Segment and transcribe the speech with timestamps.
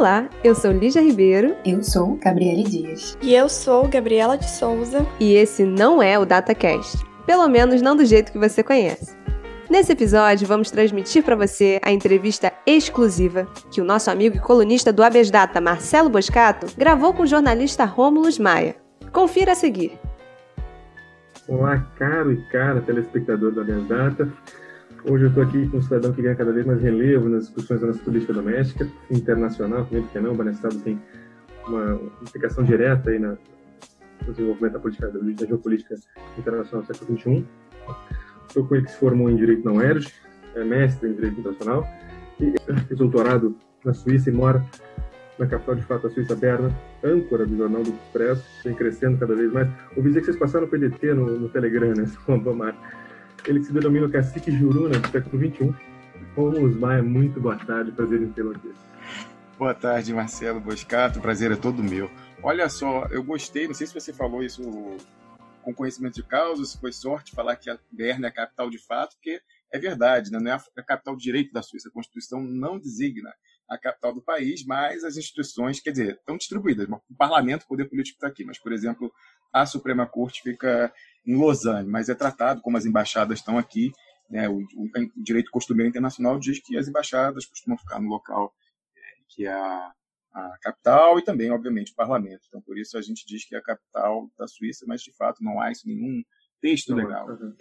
[0.00, 1.54] Olá, eu sou Lígia Ribeiro.
[1.62, 3.18] Eu sou Gabriele Dias.
[3.20, 5.06] E eu sou Gabriela de Souza.
[5.20, 7.04] E esse não é o DataCast.
[7.26, 9.14] Pelo menos não do jeito que você conhece.
[9.68, 14.90] Nesse episódio, vamos transmitir para você a entrevista exclusiva que o nosso amigo e colunista
[14.90, 18.76] do Abes Data, Marcelo Boscato, gravou com o jornalista Rômulo Maia.
[19.12, 19.98] Confira a seguir.
[21.46, 24.32] Olá, caro e cara telespectador do Abes Data.
[25.04, 27.80] Hoje eu estou aqui com um cidadão que ganha cada vez mais relevo nas discussões
[27.80, 31.00] da nossa política doméstica, internacional, também, porque não, o Banestado tem
[31.66, 33.36] uma implicação direta aí na,
[34.26, 35.94] no desenvolvimento da, política, da geopolítica
[36.36, 37.46] internacional do século XXI.
[38.46, 40.12] Estou com ele que se formou em Direito na UERJ,
[40.54, 41.86] é mestre em Direito Internacional,
[42.38, 42.54] e
[42.86, 44.62] fez doutorado na Suíça e mora
[45.38, 46.70] na capital de fato, a Suíça Berna,
[47.02, 49.66] âncora do Jornal do Expresso, vem crescendo cada vez mais.
[49.96, 52.04] Ouvi dizer que vocês passaram o PDT no, no Telegram, né?
[52.44, 52.76] Tomara
[53.46, 55.74] ele se denomina o cacique Juruna do século XXI.
[56.36, 58.72] Romulo Maia, muito boa tarde, prazer em tê-lo aqui.
[59.58, 62.10] Boa tarde, Marcelo Boscato, prazer é todo meu.
[62.42, 64.62] Olha só, eu gostei, não sei se você falou isso
[65.62, 68.78] com conhecimento de causa, se foi sorte falar que a Berna é a capital de
[68.78, 70.38] fato, porque é verdade, né?
[70.38, 73.30] não é a capital de direito da Suíça, a Constituição não designa
[73.68, 76.88] a capital do país, mas as instituições, quer dizer, estão distribuídas.
[76.88, 79.12] O parlamento, o poder político está aqui, mas, por exemplo,
[79.52, 80.92] a Suprema Corte fica
[81.26, 83.92] em Lausanne, mas é tratado como as embaixadas estão aqui.
[84.28, 88.54] Né, o, o, direito costumeiro internacional diz que as embaixadas costumam ficar no local
[88.96, 89.92] é, que é a,
[90.32, 92.42] a, capital e também, obviamente, o parlamento.
[92.48, 95.42] Então, por isso a gente diz que é a capital da Suíça, mas de fato
[95.42, 96.22] não há isso nenhum
[96.60, 97.28] texto legal.
[97.28, 97.54] Uhum.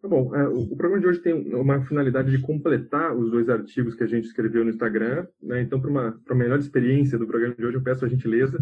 [0.00, 3.94] Tá bom, é, o, programa de hoje tem uma finalidade de completar os dois artigos
[3.94, 5.26] que a gente escreveu no Instagram.
[5.42, 5.60] Né?
[5.60, 8.58] Então, para uma, uma melhor experiência do programa de hoje, eu peço a gentileza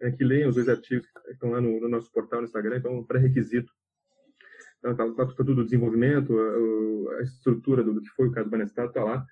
[0.00, 2.76] é, que leiam os dois artigos que estão lá no, no nosso portal no Instagram,
[2.78, 3.72] então é um pré-requisito.
[4.76, 8.32] Está tá, tá, tá tudo o desenvolvimento, a, a estrutura do, do, que foi o
[8.32, 9.26] caso do Banestado está lá.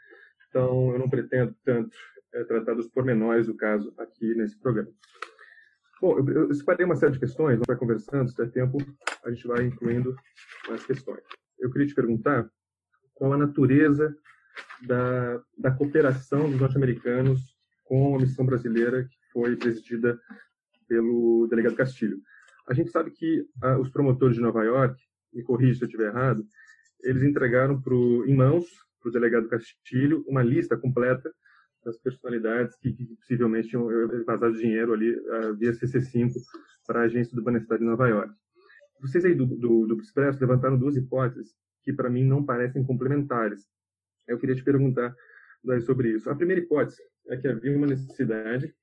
[0.48, 1.96] Então, eu não pretendo tanto
[2.34, 4.90] é, tratar dos pormenores do caso aqui nesse programa.
[6.00, 8.78] Bom, eu, eu separei uma série de questões, vamos conversando, se der tempo,
[9.24, 10.14] a gente vai incluindo
[10.70, 11.22] as questões.
[11.58, 12.48] Eu queria te perguntar
[13.14, 14.14] qual a natureza
[14.86, 20.20] da, da cooperação dos norte-americanos com a missão brasileira que foi presidida
[20.88, 22.18] pelo delegado Castilho.
[22.66, 25.00] A gente sabe que ah, os promotores de Nova York,
[25.32, 26.44] me corrija se eu estiver errado,
[27.02, 28.66] eles entregaram pro, em mãos
[29.00, 31.32] para o delegado Castilho uma lista completa
[31.84, 36.32] das personalidades que, que possivelmente tinham eh, vazado dinheiro ali uh, via CC5
[36.86, 38.34] para a agência do Banestado de Nova York.
[39.00, 43.62] Vocês aí do, do, do Expresso levantaram duas hipóteses que para mim não parecem complementares.
[44.26, 45.14] Eu queria te perguntar
[45.86, 46.28] sobre isso.
[46.28, 48.74] A primeira hipótese é que havia uma necessidade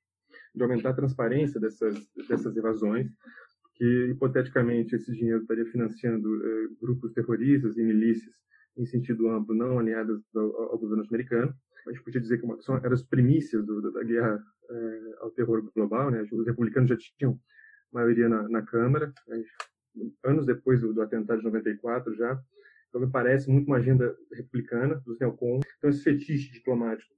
[0.55, 3.11] de aumentar a transparência dessas, dessas evasões,
[3.75, 8.33] que hipoteticamente esse dinheiro estaria financiando eh, grupos terroristas e milícias
[8.77, 11.53] em sentido amplo, não alinhadas ao, ao governo americano.
[11.87, 15.31] A gente podia dizer que uma, são, eram as primícias do, da guerra eh, ao
[15.31, 16.25] terror global, né?
[16.31, 17.39] Os republicanos já tinham
[17.91, 19.13] maioria na, na Câmara,
[20.23, 22.41] anos depois do, do, atentado de 94 já.
[22.89, 25.65] Então me parece muito uma agenda republicana dos neocons.
[25.77, 27.13] Então esse fetiche diplomático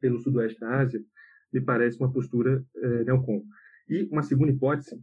[0.00, 1.02] pelo sudoeste da Ásia
[1.52, 3.42] me parece uma postura é, neocon.
[3.88, 4.98] E uma segunda hipótese,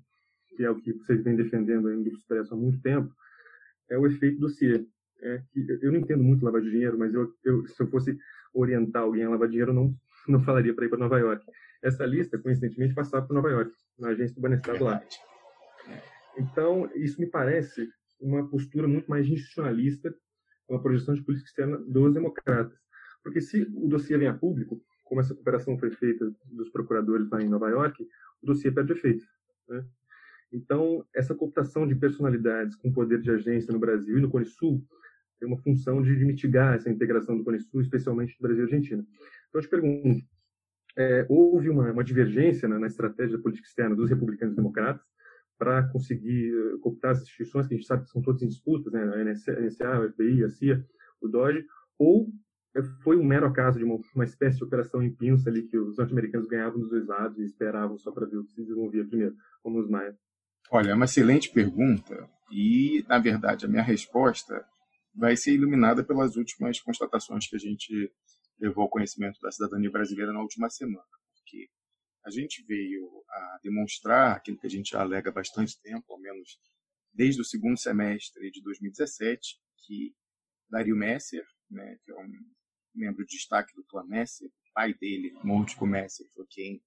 [0.55, 3.13] que é o que vocês vêm defendendo aí no Grupo Expresso há muito tempo,
[3.89, 4.87] é o efeito do CIE.
[5.21, 8.17] É que eu não entendo muito lavar dinheiro, mas eu, eu, se eu fosse
[8.53, 9.95] orientar alguém a lavar dinheiro, eu não,
[10.27, 11.45] não falaria para ir para Nova York.
[11.83, 15.01] Essa lista, coincidentemente, passava para Nova York, na agência do Banestado lá.
[16.37, 17.89] Então, isso me parece
[18.19, 20.13] uma postura muito mais institucionalista,
[20.67, 22.77] uma projeção de política externa dos democratas.
[23.23, 27.41] Porque se o dossiê vem a público, como essa cooperação foi feita dos procuradores lá
[27.41, 28.07] em Nova York,
[28.43, 29.25] o dossiê perde efeito.
[29.67, 29.83] Né?
[30.53, 34.85] Então, essa cooptação de personalidades com poder de agência no Brasil e no Cone Sul
[35.39, 39.01] tem uma função de, mitigar essa integração do Cone Sul, especialmente do Brasil e Argentina.
[39.47, 40.23] Então, eu te pergunto,
[40.95, 45.05] é, houve uma, uma divergência na, na, estratégia da política externa dos republicanos e democratas
[45.57, 48.93] para conseguir uh, cooptar as instituições que a gente sabe que são todas em disputas,
[48.93, 49.53] né, a NSA,
[49.89, 50.85] a FBI, a CIA,
[51.21, 51.65] o DOGE,
[51.97, 52.29] ou
[53.03, 55.97] foi um mero acaso de uma, uma espécie de operação em pinça ali que os
[55.97, 59.35] norte-americanos ganhavam dos dois lados e esperavam só para ver o que se desenvolvia primeiro,
[59.61, 60.17] como os Maia?
[60.71, 64.63] Olha, é uma excelente pergunta e, na verdade, a minha resposta
[65.15, 68.11] vai ser iluminada pelas últimas constatações que a gente
[68.59, 71.67] levou ao conhecimento da cidadania brasileira na última semana, porque
[72.25, 76.59] a gente veio a demonstrar aquilo que a gente alega há bastante tempo, ao menos
[77.11, 80.13] desde o segundo semestre de 2017, que
[80.69, 82.29] Dario Messer, né, que é um
[82.99, 86.83] membro de destaque do clã Messi, pai dele, Montico Messi, foi quem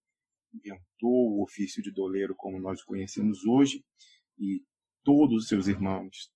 [0.55, 3.85] inventou o ofício de doleiro como nós o conhecemos hoje,
[4.38, 4.62] e
[5.03, 6.31] todos os seus irmãos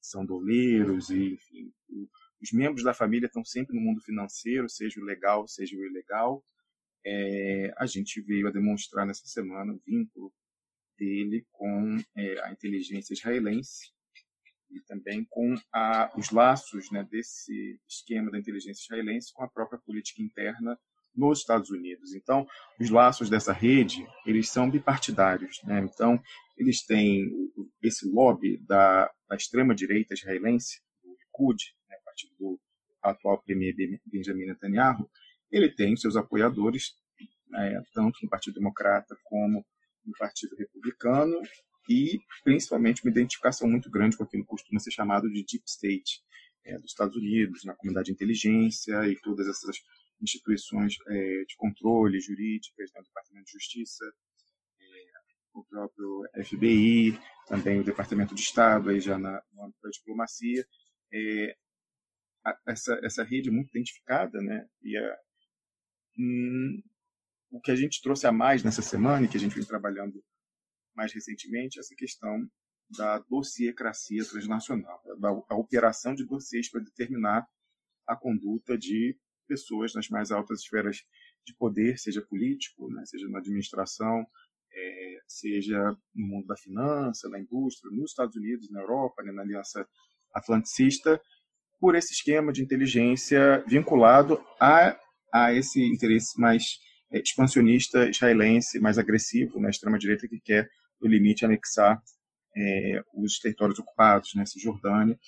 [0.00, 1.72] são doleiros, e enfim,
[2.40, 6.42] os membros da família estão sempre no mundo financeiro, seja o legal, seja o ilegal,
[7.04, 10.32] é, a gente veio a demonstrar nessa semana o vínculo
[10.98, 13.90] dele com é, a inteligência israelense
[14.70, 19.78] e também com a, os laços né, desse esquema da inteligência israelense com a própria
[19.78, 20.78] política interna
[21.14, 22.14] nos Estados Unidos.
[22.14, 22.46] Então,
[22.78, 25.60] os laços dessa rede, eles são bipartidários.
[25.64, 25.80] Né?
[25.80, 26.20] Então,
[26.56, 27.28] eles têm
[27.82, 32.60] esse lobby da, da extrema-direita israelense, do Likud, né, partido do
[33.02, 33.74] atual premier
[34.06, 35.10] Benjamin Netanyahu,
[35.50, 36.94] ele tem seus apoiadores,
[37.54, 39.64] é, tanto no Partido Democrata como
[40.04, 41.40] no Partido Republicano,
[41.90, 46.22] e principalmente uma identificação muito grande com aquilo que costuma ser chamado de Deep State
[46.64, 49.76] é, dos Estados Unidos, na comunidade de inteligência e todas essas
[50.22, 54.04] instituições é, de controle jurídicas, né, o Departamento de Justiça,
[54.80, 55.10] é,
[55.52, 60.64] o próprio FBI, também o Departamento de Estado, aí já na, no âmbito da diplomacia.
[61.12, 61.56] É,
[62.46, 65.18] a, essa, essa rede é muito identificada, né, e a,
[66.16, 66.80] hum,
[67.50, 70.22] o que a gente trouxe a mais nessa semana, e que a gente vem trabalhando
[70.94, 72.48] mais recentemente, essa questão
[72.96, 77.46] da dossiecracia transnacional, da, da operação de dossiês para determinar
[78.06, 79.16] a conduta de
[79.46, 80.98] pessoas nas mais altas esferas
[81.44, 84.26] de poder, seja político, né, seja na administração,
[84.72, 85.78] é, seja
[86.14, 89.86] no mundo da finança, da indústria, nos Estados Unidos, na Europa, né, na Aliança
[90.34, 91.20] Atlanticista,
[91.80, 94.96] por esse esquema de inteligência vinculado a,
[95.32, 96.78] a esse interesse mais
[97.10, 100.68] é, expansionista israelense, mais agressivo, na né, extrema-direita que quer,
[101.00, 102.02] no limite, anexar
[102.56, 105.18] é, os territórios ocupados, né, Cisjordânia.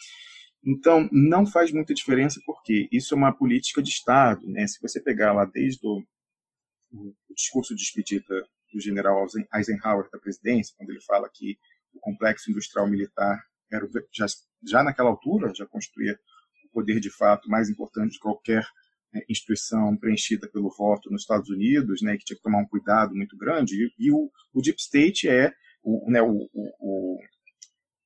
[0.64, 4.46] Então, não faz muita diferença porque isso é uma política de Estado.
[4.46, 4.66] Né?
[4.66, 6.02] Se você pegar lá desde o,
[6.92, 11.58] o discurso de despedida do general Eisenhower da presidência, quando ele fala que
[11.92, 14.26] o complexo industrial militar era já,
[14.66, 16.18] já naquela altura já construía
[16.66, 18.64] o poder de fato mais importante de qualquer
[19.12, 23.14] né, instituição preenchida pelo voto nos Estados Unidos, né, que tinha que tomar um cuidado
[23.14, 23.74] muito grande.
[23.74, 25.52] E, e o, o, deep state é
[25.82, 27.18] o, né, o, o,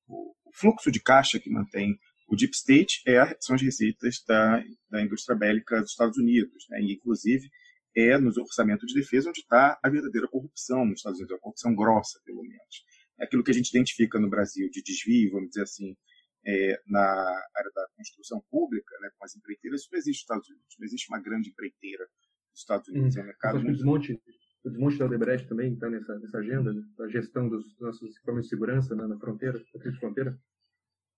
[0.08, 5.02] o fluxo de caixa que mantém o deep state é, são as receitas da, da
[5.02, 6.80] indústria bélica dos Estados Unidos, né?
[6.80, 7.48] e inclusive
[7.96, 11.74] é nos orçamentos de defesa onde está a verdadeira corrupção nos Estados Unidos, a corrupção
[11.74, 12.84] grossa, pelo menos.
[13.18, 15.96] É aquilo que a gente identifica no Brasil de desvio, vamos dizer assim,
[16.44, 20.48] é, na área da construção pública, né, com as empreiteiras, isso não existe nos Estados
[20.48, 22.04] Unidos, não existe uma grande empreiteira
[22.50, 23.76] nos Estados Unidos, hum, é um mercado muito...
[23.76, 24.20] Desmonte,
[24.66, 28.48] o desmonte da Odebrecht também está nessa, nessa agenda, né, da gestão dos nossos equipamentos
[28.48, 30.38] de segurança na, na fronteira, na fronteira?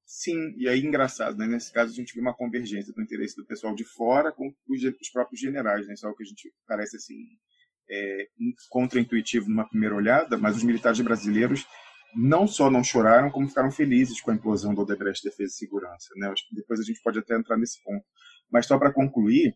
[0.05, 1.47] Sim, e aí engraçado, né?
[1.47, 4.83] Nesse caso a gente vê uma convergência do interesse do pessoal de fora com os,
[4.83, 5.95] os próprios generais, né?
[5.95, 7.17] Isso é que a gente parece assim
[7.91, 8.29] é,
[8.71, 11.67] contraintuitivo numa primeira olhada, mas os militares brasileiros
[12.15, 16.09] não só não choraram, como ficaram felizes com a implosão do Odebrecht Defesa e Segurança,
[16.17, 16.33] né?
[16.53, 18.05] Depois a gente pode até entrar nesse ponto.
[18.51, 19.55] Mas só para concluir,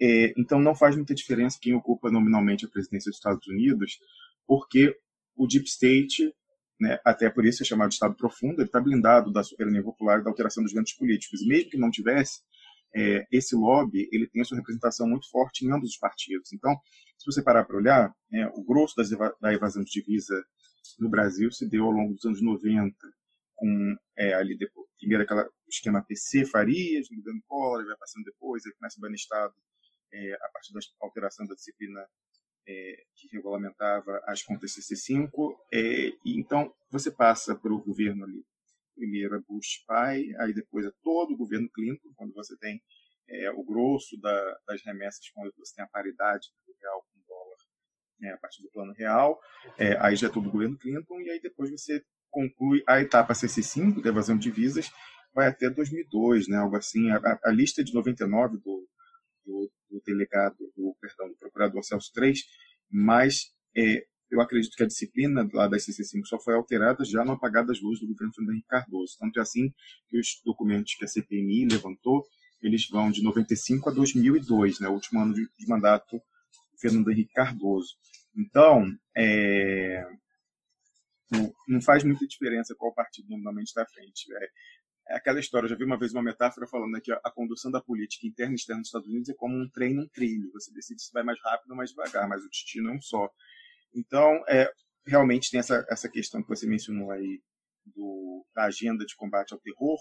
[0.00, 3.98] é, então não faz muita diferença quem ocupa nominalmente a presidência dos Estados Unidos,
[4.46, 4.96] porque
[5.36, 6.32] o Deep State
[6.80, 10.20] né, até por isso é chamado de Estado profundo, ele está blindado da soberania popular
[10.20, 11.42] e da alteração dos ventos políticos.
[11.42, 12.40] E mesmo que não tivesse,
[12.96, 16.52] é, esse lobby ele tem a sua representação muito forte em ambos os partidos.
[16.52, 16.74] Então,
[17.18, 20.42] se você parar para olhar, é, o grosso eva da evasão de divisa
[20.98, 22.96] no Brasil se deu ao longo dos anos 90,
[23.56, 28.64] com é, ali depois, primeiro aquele esquema PC Farias, no governo Collor, vai passando depois,
[28.64, 29.52] ele começa a banir Estado
[30.12, 32.06] é, a partir da alteração da disciplina
[32.66, 35.56] é, que regulamentava as contas CC5.
[35.72, 38.44] É, então, você passa pelo governo ali,
[38.94, 42.82] primeiro é Bush pai, aí depois é todo o governo Clinton, quando você tem
[43.28, 47.22] é, o grosso da, das remessas, quando você tem a paridade do real com o
[47.26, 47.56] dólar
[48.20, 49.40] né, a partir do plano real,
[49.78, 53.32] é, aí já é todo o governo Clinton, e aí depois você conclui a etapa
[53.32, 54.90] CC5, da evasão de divisas,
[55.34, 57.10] vai até 2002, né, algo assim.
[57.10, 58.88] A, a lista de 99 do,
[59.44, 62.38] do, do delegado, do, perdão, do procurador Celso 3,
[62.90, 67.32] mas é, eu acredito que a disciplina lá da SCC5 só foi alterada já no
[67.32, 69.16] apagar das luzes do governo Fernando Henrique Cardoso.
[69.18, 69.72] Tanto é assim
[70.08, 72.24] que os documentos que a CPMI levantou,
[72.62, 77.10] eles vão de 95 a 2002, né, o último ano de, de mandato do Fernando
[77.10, 77.96] Henrique Cardoso.
[78.36, 80.06] Então, é,
[81.68, 84.26] não faz muita diferença qual partido normalmente está à frente.
[84.32, 84.48] É,
[85.10, 87.80] é aquela história, eu já vi uma vez uma metáfora falando que a, condução da
[87.80, 90.52] política interna e externa dos Estados Unidos é como um trem num trilho.
[90.52, 93.28] Você decide se vai mais rápido ou mais devagar, mas o destino é um só.
[93.92, 94.70] Então, é,
[95.04, 97.42] realmente tem essa, essa questão que você mencionou aí
[97.84, 99.98] do, da agenda de combate ao terror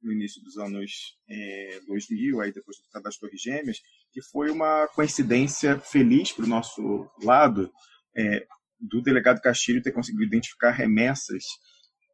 [0.00, 3.80] no início dos anos é, 2000, aí depois do Tratado das Torres Gêmeas,
[4.12, 7.72] que foi uma coincidência feliz para o nosso lado
[8.16, 8.46] é,
[8.80, 11.44] do delegado Castilho ter conseguido identificar remessas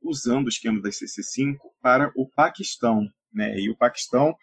[0.03, 3.09] usando o esquema da CC5 para o Paquistão.
[3.33, 3.59] Né?
[3.59, 4.35] E o Paquistão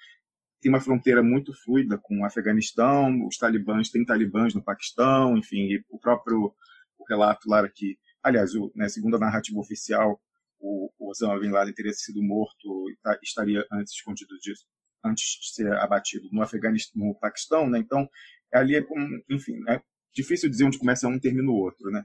[0.62, 5.68] tem uma fronteira muito fluida com o Afeganistão, os talibãs têm talibãs no Paquistão, enfim,
[5.90, 6.54] o próprio
[6.98, 10.20] o relato lá que, aliás, o, né, segundo a narrativa oficial,
[10.60, 14.66] o, o Osama Bin Laden teria sido morto e tá, estaria antes escondido disso,
[15.04, 17.78] antes de ser abatido no Afeganistão, no Paquistão, né?
[17.78, 18.10] Então,
[18.52, 19.80] ali é como, enfim, é
[20.14, 22.04] difícil dizer onde começa um e termina o outro, né?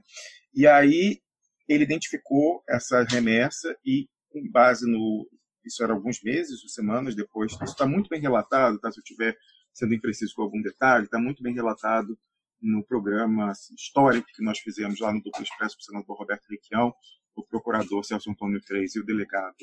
[0.53, 1.19] E aí
[1.67, 5.27] ele identificou essa remessa e com base no
[5.63, 8.91] isso era alguns meses ou semanas depois, isso está muito bem relatado, tá?
[8.91, 9.37] Se eu estiver
[9.71, 12.17] sendo impreciso com algum detalhe, está muito bem relatado
[12.61, 16.47] no programa assim, histórico que nós fizemos lá no Duplo Expresso com o senador Roberto
[16.49, 16.93] Requião,
[17.35, 19.55] o procurador Celso Antônio Freire e o delegado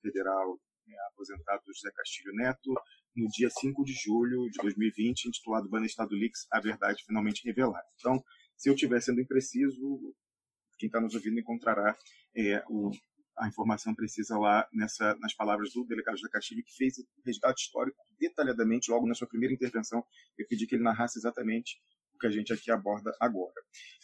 [0.00, 2.74] federal né, aposentado José Castilho Neto,
[3.14, 7.86] no dia 5 de julho de 2020, intitulado Banestado Leaks, A Verdade Finalmente Revelada.
[7.98, 8.22] Então,
[8.56, 10.14] se eu estiver sendo impreciso,
[10.82, 11.96] quem está nos ouvindo encontrará
[12.36, 12.90] é, o,
[13.38, 17.62] a informação precisa lá nessa, nas palavras do delegado José Castilho, que fez o resgate
[17.62, 20.04] histórico detalhadamente logo na sua primeira intervenção.
[20.36, 21.76] Eu pedi que ele narrasse exatamente
[22.12, 23.54] o que a gente aqui aborda agora.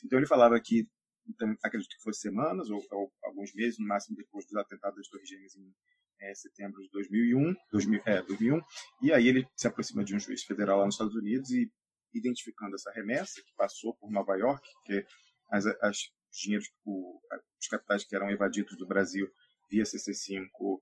[0.04, 0.87] Então, ele falava que
[1.28, 5.08] então, acredito que fosse semanas ou, ou, alguns meses, no máximo depois dos atentados das
[5.08, 5.75] Torres Gêmeas em
[6.23, 8.61] é, setembro de 2001, 2000, é, 2001,
[9.02, 11.70] e aí ele se aproxima de um juiz federal lá nos Estados Unidos e
[12.14, 15.04] identificando essa remessa que passou por Nova York, que
[15.50, 15.99] as, as
[16.30, 17.20] dinheiros, o,
[17.61, 19.28] os capitais que eram evadidos do Brasil
[19.70, 20.80] via CC5,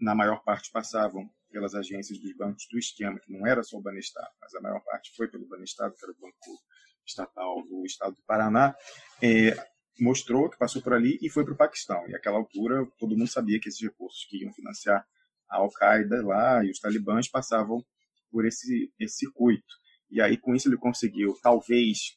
[0.00, 3.82] na maior parte passavam pelas agências dos bancos do esquema, que não era só o
[3.82, 6.58] Banestar, mas a maior parte foi pelo Banestar, que era o banco
[7.06, 8.74] estatal do estado do Paraná,
[9.22, 9.54] é,
[9.98, 12.06] mostrou que passou por ali e foi para o Paquistão.
[12.08, 15.04] E naquela altura, todo mundo sabia que esses recursos que iam financiar
[15.48, 17.84] a Al-Qaeda lá e os talibãs passavam
[18.30, 19.74] por esse, esse circuito.
[20.10, 22.16] E aí, com isso, ele conseguiu, talvez,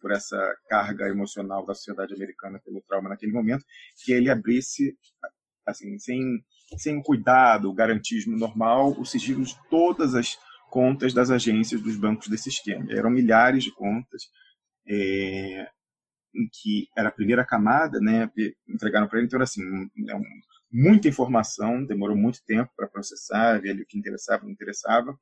[0.00, 3.64] por essa carga emocional da sociedade americana pelo trauma naquele momento,
[4.04, 4.96] que ele abrisse,
[5.66, 6.44] assim, sem,
[6.76, 10.38] sem cuidado, o garantismo normal, o sigilo de todas as
[10.70, 12.86] contas das agências dos bancos desse esquema.
[12.90, 14.22] Eram milhares de contas,
[14.86, 15.68] é,
[16.34, 18.30] em que era a primeira camada, né,
[18.68, 19.62] entregaram para ele, então era assim,
[20.08, 20.22] é um,
[20.70, 25.18] muita informação, demorou muito tempo para processar, ver ali o que interessava, não interessava.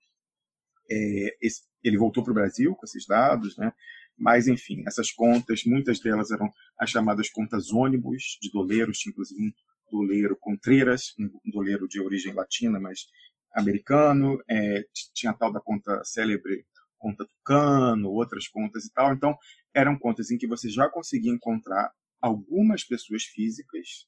[0.91, 3.73] É, esse, ele voltou para o Brasil com esses dados, né,
[4.17, 9.41] mas enfim, essas contas, muitas delas eram as chamadas contas ônibus de doleiros, tinha inclusive
[9.41, 9.53] um
[9.91, 13.07] doleiro Contreras, um doleiro de origem latina, mas
[13.55, 16.67] americano, é, tinha a tal da conta célebre
[16.99, 19.13] conta Tucano, outras contas e tal.
[19.13, 19.37] Então,
[19.75, 24.07] eram contas em que você já conseguia encontrar algumas pessoas físicas,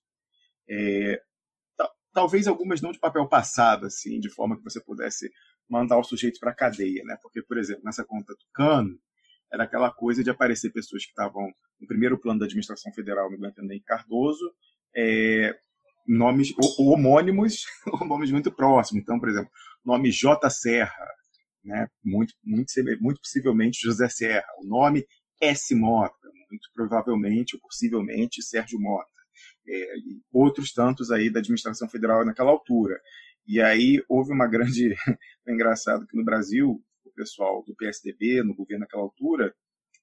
[0.68, 1.22] é,
[2.12, 5.30] talvez algumas não de papel passado, assim, de forma que você pudesse
[5.68, 7.16] mandar o sujeito para a cadeia, né?
[7.22, 8.98] Porque, por exemplo, nessa conta Tucano,
[9.52, 13.46] era aquela coisa de aparecer pessoas que estavam no primeiro plano da administração federal, no
[13.64, 14.52] Henrique Cardoso,
[14.96, 15.54] é,
[16.06, 17.66] nomes homônimos,
[18.08, 19.02] nomes muito próximos.
[19.02, 19.50] Então, por exemplo,
[19.84, 20.48] nome J.
[20.50, 21.06] Serra,
[21.64, 21.88] né?
[22.04, 24.46] muito, muito, muito possivelmente José Serra.
[24.58, 25.06] O nome
[25.40, 25.74] S.
[25.74, 29.08] Mota, muito provavelmente ou possivelmente Sérgio Mota.
[29.68, 29.92] É,
[30.32, 32.98] outros tantos aí da administração federal naquela altura.
[33.46, 34.94] E aí houve uma grande.
[35.46, 36.82] é engraçado que no Brasil,
[37.18, 39.52] pessoal do PSDB, no governo naquela altura,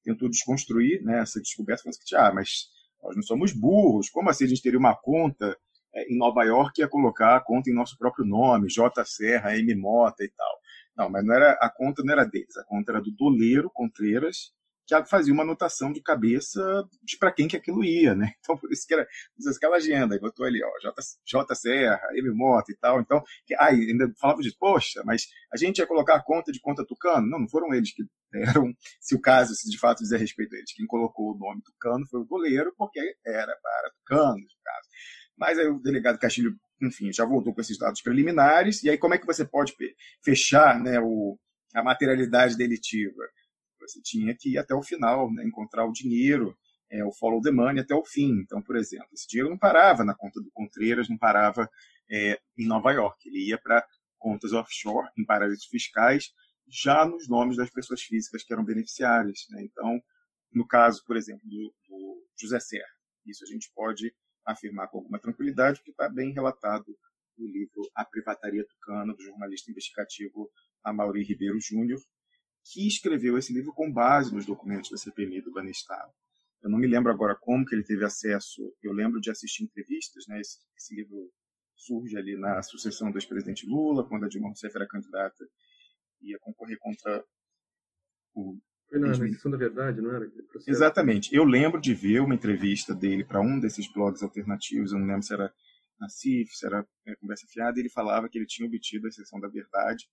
[0.04, 2.68] tentou desconstruir né, essa descoberta, falando que, ah, mas
[3.02, 5.58] nós não somos burros, como assim a gente teria uma conta
[5.96, 9.06] é, em Nova York ia colocar a conta em nosso próprio nome, J.
[9.06, 9.74] Serra, M.
[9.76, 10.60] Mota e tal.
[10.98, 14.54] Não, mas não era, a conta não era deles, a conta era do doleiro Contreiras,
[14.86, 16.62] que fazia uma anotação de cabeça
[17.04, 18.34] de para quem que aquilo ia, né?
[18.46, 19.08] Então, por isso que era
[19.56, 22.32] aquela agenda, aí botou ali, ó, J, J Serra, M.
[22.32, 26.16] Mota e tal, então, que, aí ainda falava de, poxa, mas a gente ia colocar
[26.16, 27.28] a conta de conta Tucano?
[27.28, 30.58] Não, não foram eles que deram, se o caso, se de fato dizer respeito a
[30.58, 34.90] eles, quem colocou o nome Tucano foi o doleiro, porque era para Tucano, no caso.
[35.38, 38.84] Mas aí o delegado Castilho, enfim, já voltou com esses dados preliminares.
[38.84, 39.76] E aí como é que você pode
[40.24, 41.38] fechar né, o,
[41.74, 43.24] a materialidade delitiva?
[43.88, 46.58] Você tinha que ir até o final, né, encontrar o dinheiro,
[46.90, 48.40] é, o follow the money até o fim.
[48.42, 51.70] Então, por exemplo, esse dinheiro não parava na conta do Contreiras, não parava
[52.10, 53.28] é, em Nova York.
[53.28, 53.86] Ele ia para
[54.18, 56.32] contas offshore, em paraísos fiscais,
[56.68, 59.46] já nos nomes das pessoas físicas que eram beneficiárias.
[59.50, 59.64] Né?
[59.64, 60.02] Então,
[60.52, 62.90] no caso, por exemplo, do, do José Serra,
[63.26, 64.14] isso a gente pode
[64.46, 66.86] afirmar com alguma tranquilidade, porque está bem relatado
[67.38, 70.50] no livro A Privataria Tucana, do jornalista investigativo
[70.84, 72.00] Amaury Ribeiro Júnior,
[72.72, 76.10] que escreveu esse livro com base nos documentos da CPMI do Banestar.
[76.64, 80.26] Eu não me lembro agora como que ele teve acesso, eu lembro de assistir entrevistas,
[80.28, 80.40] né?
[80.40, 81.32] esse, esse livro
[81.76, 85.46] surge ali na sucessão do ex-presidente Lula, quando a Dilma Rousseff era candidata
[86.22, 87.24] ia concorrer contra
[88.34, 88.58] o
[88.90, 90.32] foi na, questão da verdade, não era?
[90.68, 91.36] Exatamente.
[91.36, 95.24] Eu lembro de ver uma entrevista dele para um desses blogs alternativos, eu não lembro
[95.24, 95.52] se era
[96.00, 99.10] na CIF, se era é, Conversa Fiada, e ele falava que ele tinha obtido a
[99.10, 100.06] exceção da verdade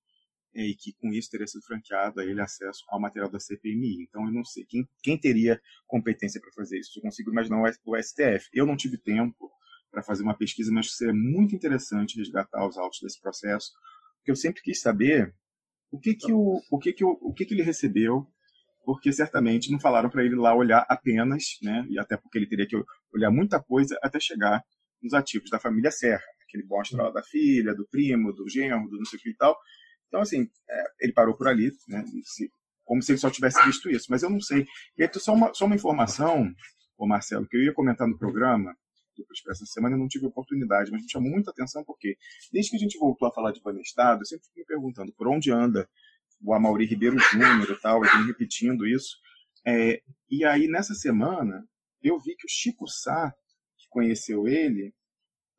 [0.55, 4.03] é, e que com isso teria sido franqueado a ele acesso ao material da CPMI.
[4.03, 6.99] Então eu não sei quem, quem teria competência para fazer isso.
[6.99, 8.49] Eu consigo imaginar o STF.
[8.53, 9.51] Eu não tive tempo
[9.91, 13.73] para fazer uma pesquisa, mas seria muito interessante resgatar os autos desse processo,
[14.17, 15.35] porque eu sempre quis saber
[15.91, 18.27] o que que o, o que que o, o que que ele recebeu,
[18.85, 21.87] porque certamente não falaram para ele lá olhar apenas, né?
[21.91, 22.77] E até porque ele teria que
[23.15, 24.65] olhar muita coisa até chegar
[25.03, 28.89] nos ativos da família Serra, que ele mostra lá da filha, do primo, do genro,
[28.89, 29.57] do não sei o que e tal.
[30.12, 32.04] Então, assim, é, ele parou por ali, né?
[32.23, 32.52] Se,
[32.85, 34.66] como se ele só tivesse visto isso, mas eu não sei.
[34.99, 36.52] E aí, só uma, só uma informação,
[36.99, 38.76] ô Marcelo, que eu ia comentar no programa
[39.33, 42.16] Expresso essa semana, eu não tive oportunidade, mas me chamou muita atenção porque,
[42.52, 45.28] desde que a gente voltou a falar de Banestado, eu sempre fico me perguntando por
[45.28, 45.88] onde anda
[46.42, 49.16] o Amaury Ribeiro Júnior e tal, eu repetindo isso.
[49.66, 51.66] É, e aí, nessa semana,
[52.02, 53.33] eu vi que o Chico Sá,
[53.78, 54.92] que conheceu ele,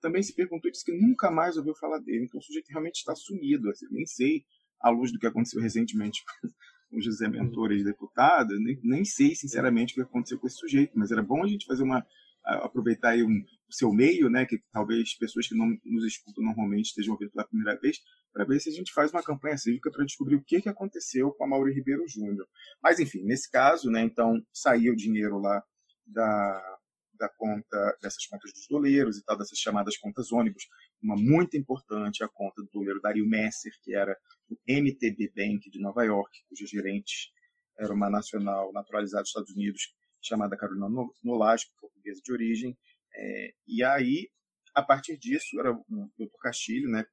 [0.04, 2.26] também se perguntou e disse que nunca mais ouviu falar dele.
[2.26, 3.70] Então o sujeito realmente está sumido.
[3.70, 4.44] Assim, nem sei,
[4.80, 6.22] à luz do que aconteceu recentemente
[6.92, 10.92] com o José Mentor, ex-deputado, nem, nem sei, sinceramente, o que aconteceu com esse sujeito.
[10.96, 12.06] Mas era bom a gente fazer uma.
[12.44, 16.88] aproveitar aí um, o seu meio, né, que talvez pessoas que não nos escutam normalmente
[16.88, 18.00] estejam ouvindo pela primeira vez,
[18.34, 21.32] para ver se a gente faz uma campanha cívica para descobrir o que, que aconteceu
[21.32, 22.46] com a Mauri Ribeiro Júnior.
[22.82, 25.64] Mas, enfim, nesse caso, né, então, saiu o dinheiro lá
[26.06, 26.78] da,
[27.16, 30.68] da conta, dessas contas dos doleiros e tal, dessas chamadas contas ônibus.
[31.02, 34.18] Uma muito importante, a conta do doleiro Dario Messer, que era
[34.50, 37.32] o MTB Bank de Nova York, cujo gerente
[37.78, 40.88] era uma nacional naturalizada dos Estados Unidos, chamada Carolina
[41.24, 42.78] Nolasco, portuguesa de origem.
[43.16, 44.30] É, e aí,
[44.74, 45.86] a partir disso, era o
[46.18, 47.06] doutor Castilho, né,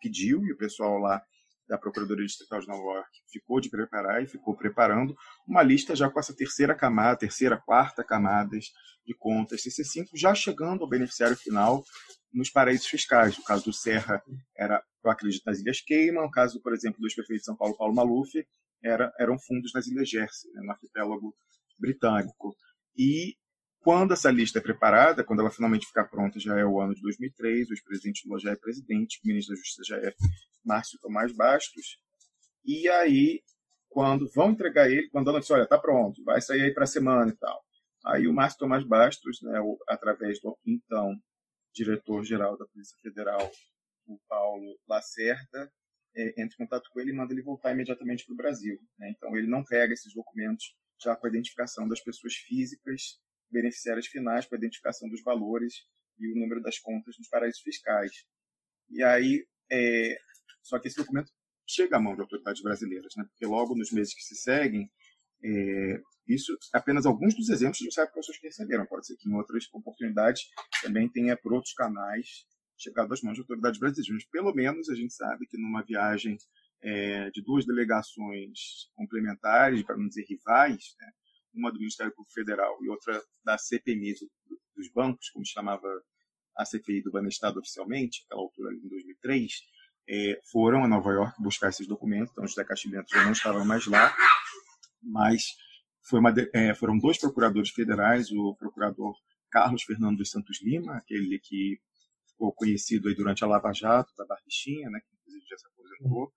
[0.00, 1.22] pediu, e o pessoal lá
[1.68, 6.08] da Procuradoria Distrital de Nova York ficou de preparar e ficou preparando uma lista já
[6.08, 8.66] com essa terceira camada, terceira, quarta camadas
[9.04, 11.84] de contas CC5, já chegando ao beneficiário final
[12.32, 13.38] nos paraísos fiscais.
[13.38, 14.22] O caso do Serra
[14.56, 17.76] era, eu acredito, nas Ilhas Cayman, o caso, por exemplo, do ex-prefeito de São Paulo,
[17.76, 18.32] Paulo Maluf,
[18.82, 21.34] era, eram fundos nas Ilhas Jersey, né, no arquipélago
[21.78, 22.54] britânico.
[22.96, 23.36] E
[23.86, 27.00] quando essa lista é preparada, quando ela finalmente ficar pronta, já é o ano de
[27.02, 30.12] 2003, o ex-presidente Lula já é presidente, o ministro da Justiça já é
[30.64, 31.96] Márcio Tomás Bastos,
[32.64, 33.44] e aí,
[33.88, 36.88] quando vão entregar ele, quando a notícia, olha, tá pronto, vai sair aí para a
[36.88, 37.62] semana e tal.
[38.06, 39.56] Aí o Márcio Tomás Bastos, né,
[39.88, 41.16] através do então
[41.72, 43.48] diretor-geral da Polícia Federal,
[44.08, 45.70] o Paulo Lacerda,
[46.16, 48.80] é, entra em contato com ele e manda ele voltar imediatamente para o Brasil.
[48.98, 49.12] Né?
[49.16, 54.46] Então ele não pega esses documentos já com a identificação das pessoas físicas beneficiárias finais,
[54.46, 55.74] com a identificação dos valores
[56.18, 58.10] e o número das contas nos paraísos fiscais.
[58.90, 60.16] E aí, é,
[60.62, 61.30] só que esse documento
[61.66, 63.24] chega à mão de autoridades brasileiras, né?
[63.24, 64.90] porque logo nos meses que se seguem,
[65.44, 68.86] é, isso apenas alguns dos exemplos gente sabe que pessoas que receberam.
[68.86, 70.42] Pode ser que em outras oportunidades
[70.82, 72.46] também tenha por outros canais
[72.78, 74.08] chegado às mãos de autoridades brasileiras.
[74.12, 76.36] Mas pelo menos a gente sabe que numa viagem
[76.82, 81.12] é, de duas delegações complementares, para não dizer rivais, né?
[81.56, 85.88] Uma do Ministério Público Federal e outra da CPMI do, dos bancos, como chamava
[86.56, 89.52] a CPI do Banestado oficialmente, aquela altura em 2003,
[90.08, 93.64] é, foram a Nova York buscar esses documentos, então os José Castilho já não estavam
[93.64, 94.14] mais lá,
[95.02, 95.42] mas
[96.12, 99.14] uma, é, foram dois procuradores federais, o procurador
[99.50, 101.80] Carlos Fernando dos Santos Lima, aquele que
[102.28, 106.32] ficou conhecido aí durante a Lava Jato, da Barbichinha, né, que inclusive já se aposentou,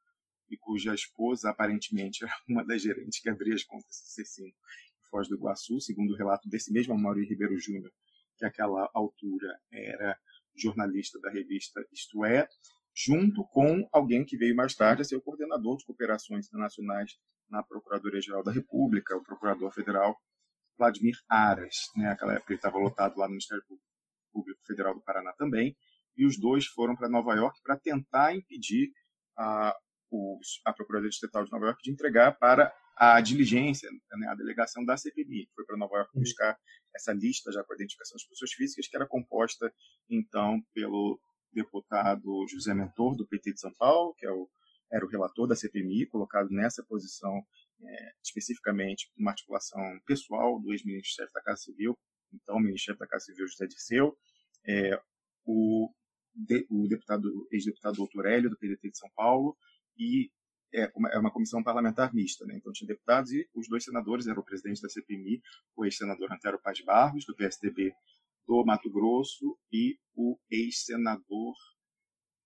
[0.50, 5.28] e cuja esposa aparentemente era uma das gerentes que abria as contas C5 em Foz
[5.28, 7.92] do Iguaçu, segundo o relato desse mesmo Mauro Ribeiro Júnior,
[8.38, 10.18] que àquela altura era
[10.56, 12.48] jornalista da revista Isto É,
[12.96, 17.18] junto com alguém que veio mais tarde a ser o coordenador de cooperações internacionais
[17.50, 20.18] na Procuradoria-Geral da República, o procurador federal
[20.78, 21.76] Vladimir Aras.
[21.96, 22.06] Né?
[22.06, 23.64] Naquela época ele estava lotado lá no Ministério
[24.32, 25.76] Público Federal do Paraná também,
[26.16, 28.92] e os dois foram para Nova York para tentar impedir
[29.38, 29.76] a,
[30.66, 34.98] a Procuradoria Estatal de Nova York de entregar para a diligência, né, a delegação da
[34.98, 36.60] CPMI, que foi para Nova York buscar
[36.94, 39.74] essa lista já com a identificação das pessoas físicas, que era composta,
[40.10, 41.18] então, pelo
[41.54, 44.50] deputado José Mentor, do PT de São Paulo, que é o,
[44.92, 47.42] era o relator da CPMI, colocado nessa posição
[47.82, 51.98] é, especificamente uma articulação pessoal do ex-ministro-chefe da Casa Civil,
[52.34, 54.18] então o ministro-chefe da Casa Civil, José Dirceu,
[54.68, 55.02] é,
[55.46, 55.90] o,
[56.36, 59.58] de, o deputado, ex-deputado doutor Hélio, do PDT de São Paulo,
[59.98, 60.30] e
[60.74, 62.56] é uma, é uma comissão parlamentar mista, né?
[62.58, 65.42] então tinha deputados e os dois senadores eram o presidente da CPMI,
[65.76, 67.94] o ex-senador Antero Paz Barros, do PSDB
[68.48, 71.54] do Mato Grosso, e o ex-senador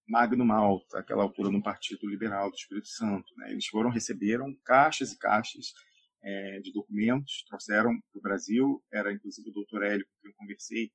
[0.06, 3.34] Magno Malta, aquela altura no Partido Liberal do Espírito Santo.
[3.38, 3.52] Né?
[3.52, 5.74] Eles foram, receberam caixas e caixas
[6.22, 10.36] é, de documentos, trouxeram para o Brasil, era inclusive o doutor Hélio com quem eu
[10.36, 10.92] conversei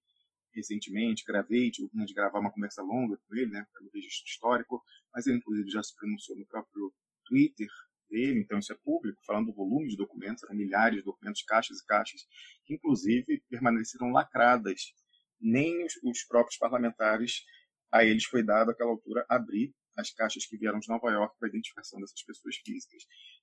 [0.54, 4.82] recentemente, gravei, tive a de gravar uma conversa longa com ele, né, pelo registro histórico,
[5.14, 6.92] mas ele inclusive já se pronunciou no próprio
[7.28, 7.68] Twitter
[8.08, 11.78] dele, então isso é público, falando do volume de documentos, eram milhares de documentos, caixas
[11.78, 12.22] e caixas,
[12.64, 14.94] que inclusive permaneceram lacradas.
[15.40, 17.44] Nem os, os próprios parlamentares,
[17.92, 21.48] a eles foi dado, àquela altura, abrir as caixas que vieram de Nova York para
[21.48, 23.02] a identificação dessas pessoas físicas.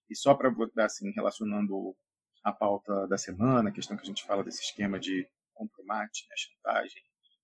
[0.10, 0.52] E só para
[0.84, 1.96] assim, relacionando
[2.44, 6.36] a pauta da semana, a questão que a gente fala desse esquema de compromate, né,
[6.38, 7.04] chantagem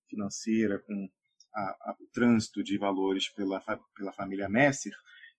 [0.09, 1.09] financeira com
[1.55, 3.61] a, a, o trânsito de valores pela,
[3.95, 4.93] pela família Messer,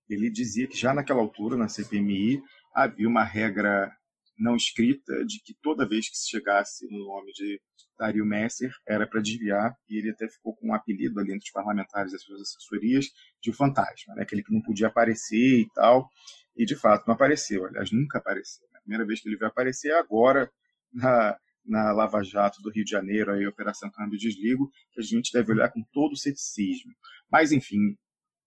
[0.09, 2.43] ele dizia que já naquela altura, na CPMI,
[2.75, 3.91] havia uma regra
[4.38, 7.61] não escrita de que toda vez que se chegasse no nome de
[7.99, 11.53] Dario Messer era para desviar, e ele até ficou com um apelido ali entre os
[11.53, 13.07] parlamentares das suas assessorias
[13.41, 14.23] de o fantasma, né?
[14.23, 16.09] aquele que não podia aparecer e tal,
[16.57, 18.67] e de fato não apareceu, aliás, nunca apareceu.
[18.73, 18.79] Né?
[18.79, 20.51] A primeira vez que ele veio aparecer é agora,
[20.93, 25.33] na, na Lava Jato do Rio de Janeiro, aí, Operação Câmbio Desligo, que a gente
[25.33, 26.93] deve olhar com todo o ceticismo.
[27.31, 27.97] Mas, enfim,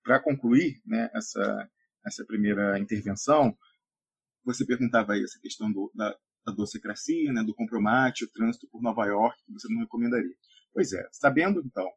[0.05, 1.69] para concluir né, essa,
[2.05, 3.57] essa primeira intervenção,
[4.45, 6.15] você perguntava aí essa questão do, da,
[6.45, 10.35] da docecracia, né, do compromate, o trânsito por Nova York, que você não recomendaria.
[10.71, 11.89] Pois é, sabendo então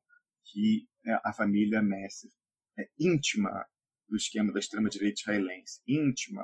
[0.46, 2.30] que né, a família Messer
[2.78, 3.66] é íntima
[4.08, 6.42] do esquema da extrema-direita israelense, íntima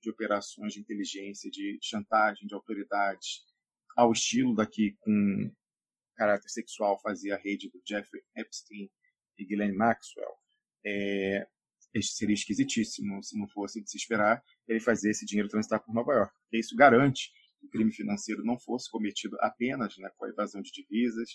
[0.00, 3.44] de operações de inteligência, de chantagem de autoridades,
[3.96, 5.52] ao estilo daqui com
[6.16, 8.88] caráter sexual fazia a rede do Jeffrey Epstein
[9.38, 10.41] e Ghislaine Maxwell,
[10.84, 11.46] é,
[12.00, 16.12] seria esquisitíssimo se não fosse de se esperar ele fazer esse dinheiro transitar por Nova
[16.12, 16.32] York.
[16.42, 20.62] Porque isso garante que o crime financeiro não fosse cometido apenas né, com a evasão
[20.62, 21.28] de divisas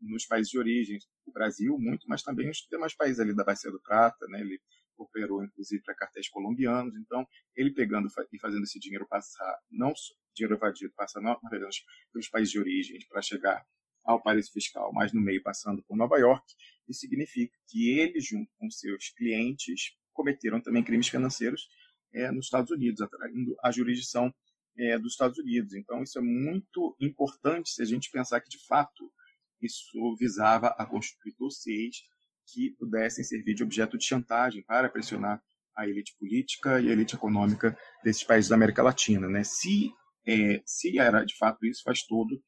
[0.00, 3.70] nos países de origem, o Brasil muito, mas também os demais países ali da Bacia
[3.70, 4.60] do Prata, né, ele
[4.96, 9.92] operou inclusive para cartéis colombianos, então ele pegando e fazendo esse dinheiro passar, não
[10.34, 13.64] dinheiro evadido, passar não pelos países de origem para chegar
[14.08, 16.42] ao paraíso fiscal, mas no meio passando por Nova York,
[16.88, 21.68] isso significa que ele, junto com seus clientes, cometeram também crimes financeiros
[22.14, 24.32] é, nos Estados Unidos, atraindo a jurisdição
[24.78, 25.74] é, dos Estados Unidos.
[25.74, 29.12] Então, isso é muito importante se a gente pensar que, de fato,
[29.60, 31.96] isso visava a constituir dossiês
[32.46, 35.42] que pudessem servir de objeto de chantagem para pressionar
[35.76, 39.28] a elite política e a elite econômica desses países da América Latina.
[39.28, 39.44] Né?
[39.44, 39.92] Se,
[40.26, 42.42] é, se era de fato isso, faz todo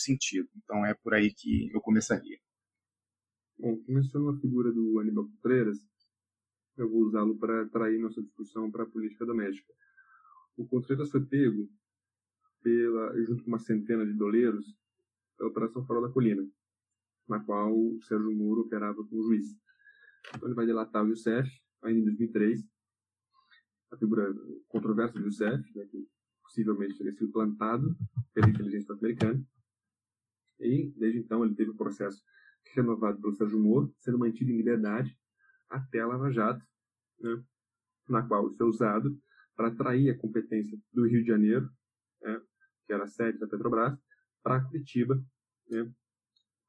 [0.00, 0.48] sentido.
[0.56, 2.38] Então, é por aí que eu começaria.
[3.58, 5.78] Bom, mencionou a figura do Aníbal Contreras,
[6.76, 9.72] eu vou usá-lo para trair nossa discussão para a política doméstica.
[10.56, 11.68] O Contreras foi pego,
[12.62, 14.66] pela, junto com uma centena de doleiros,
[15.36, 16.44] pela Operação Farol da Colina,
[17.28, 19.46] na qual o Sérgio Moro operava como juiz.
[20.34, 21.48] Então ele vai delatar o Youssef,
[21.82, 22.64] ainda em 2003,
[23.92, 24.34] a figura
[24.68, 26.08] controversa do Youssef, né, que
[26.42, 27.96] possivelmente teria sido plantado
[28.32, 29.44] pela inteligência norte-americana,
[30.66, 32.22] e desde então ele teve o processo
[32.74, 35.16] renovado pelo Sérgio Moro, sendo mantido em liberdade
[35.68, 36.64] até a Lava Jato,
[37.20, 37.42] né,
[38.08, 39.20] na qual isso é usado
[39.56, 41.70] para atrair a competência do Rio de Janeiro,
[42.22, 42.40] né,
[42.86, 43.98] que era a sede da Petrobras,
[44.42, 45.22] para Curitiba,
[45.68, 45.90] né,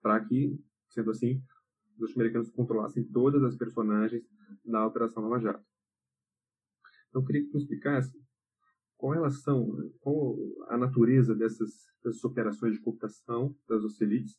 [0.02, 1.44] para que, sendo assim,
[1.94, 4.24] os norte-americanos controlassem todas as personagens
[4.64, 5.66] da Operação Lava Jato.
[7.10, 8.25] Então, eu queria que tu explicasse
[8.98, 10.36] qual a relação, qual
[10.70, 11.72] a natureza dessas,
[12.04, 14.36] dessas operações de cooptação das ocelites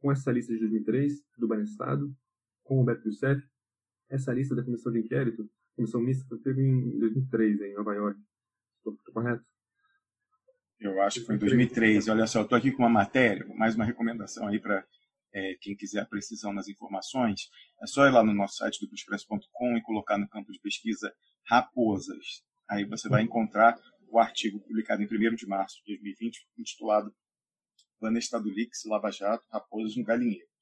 [0.00, 2.12] com essa lista de 2003 do Banestado,
[2.64, 3.42] com o Roberto Youssef
[4.12, 8.20] essa lista da comissão de inquérito, comissão mista, foi pego em 2003, em Nova York.
[8.76, 9.42] Estou correto?
[10.78, 12.08] Eu acho que foi em 2003.
[12.08, 14.86] Olha só, estou aqui com uma matéria, mais uma recomendação aí para
[15.32, 17.48] é, quem quiser precisão nas informações.
[17.82, 21.10] É só ir lá no nosso site do expresso.com e colocar no campo de pesquisa
[21.48, 22.44] raposas.
[22.70, 27.14] Aí você vai encontrar o artigo publicado em 1 de março de 2020, intitulado
[28.16, 30.52] Estado Leaks, Lava Jato, Raposas no Galinheiro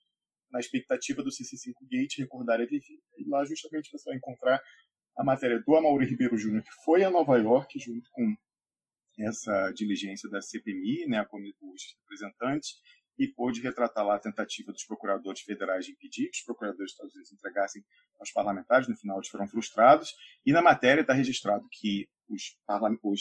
[0.51, 3.01] na expectativa do CC5 Gate recordar a viver.
[3.17, 4.61] E lá justamente você vai encontrar
[5.17, 8.35] a matéria do Amaury Ribeiro Júnior, que foi a Nova York junto com
[9.19, 12.71] essa diligência da CPMI, né, com os representantes,
[13.21, 16.93] e pôde retratar lá a tentativa dos procuradores federais de impedir que os procuradores dos
[16.93, 17.85] Estados Unidos entregassem
[18.19, 20.15] aos parlamentares, no final eles foram frustrados,
[20.47, 22.57] e na matéria está registrado que os,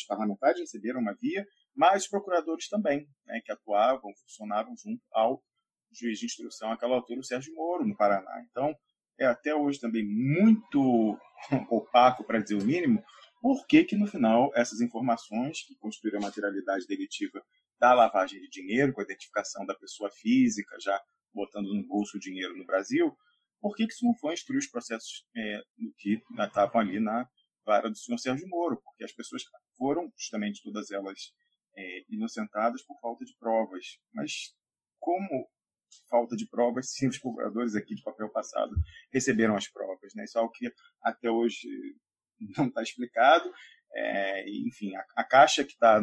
[0.07, 5.43] parlamentares receberam uma via, mas os procuradores também, né, que atuavam, funcionavam junto ao
[5.91, 8.41] juiz de instrução àquela altura, o Sérgio Moro, no Paraná.
[8.49, 8.73] Então,
[9.19, 11.17] é até hoje também muito
[11.69, 13.03] opaco, para dizer o mínimo,
[13.41, 17.43] por que, que no final essas informações que construíram a materialidade delitiva
[17.79, 20.99] da lavagem de dinheiro, com a identificação da pessoa física, já
[21.33, 23.15] botando no bolso o dinheiro no Brasil,
[23.61, 25.61] por que, isso não foi instruir os processos é,
[25.97, 27.27] que estavam ali na
[27.65, 28.81] vara do senhor Sérgio Moro?
[28.81, 29.43] Porque as pessoas
[29.77, 31.33] foram, justamente todas elas,
[31.75, 33.99] é, inocentadas por falta de provas.
[34.13, 34.53] Mas
[34.99, 35.47] como
[36.09, 38.71] falta de provas se os procuradores aqui de papel passado
[39.11, 40.13] receberam as provas.
[40.15, 40.23] Né?
[40.23, 40.71] Isso é algo que
[41.03, 41.67] até hoje
[42.57, 43.51] não está explicado.
[43.93, 45.99] É, enfim, a, a, caixa que está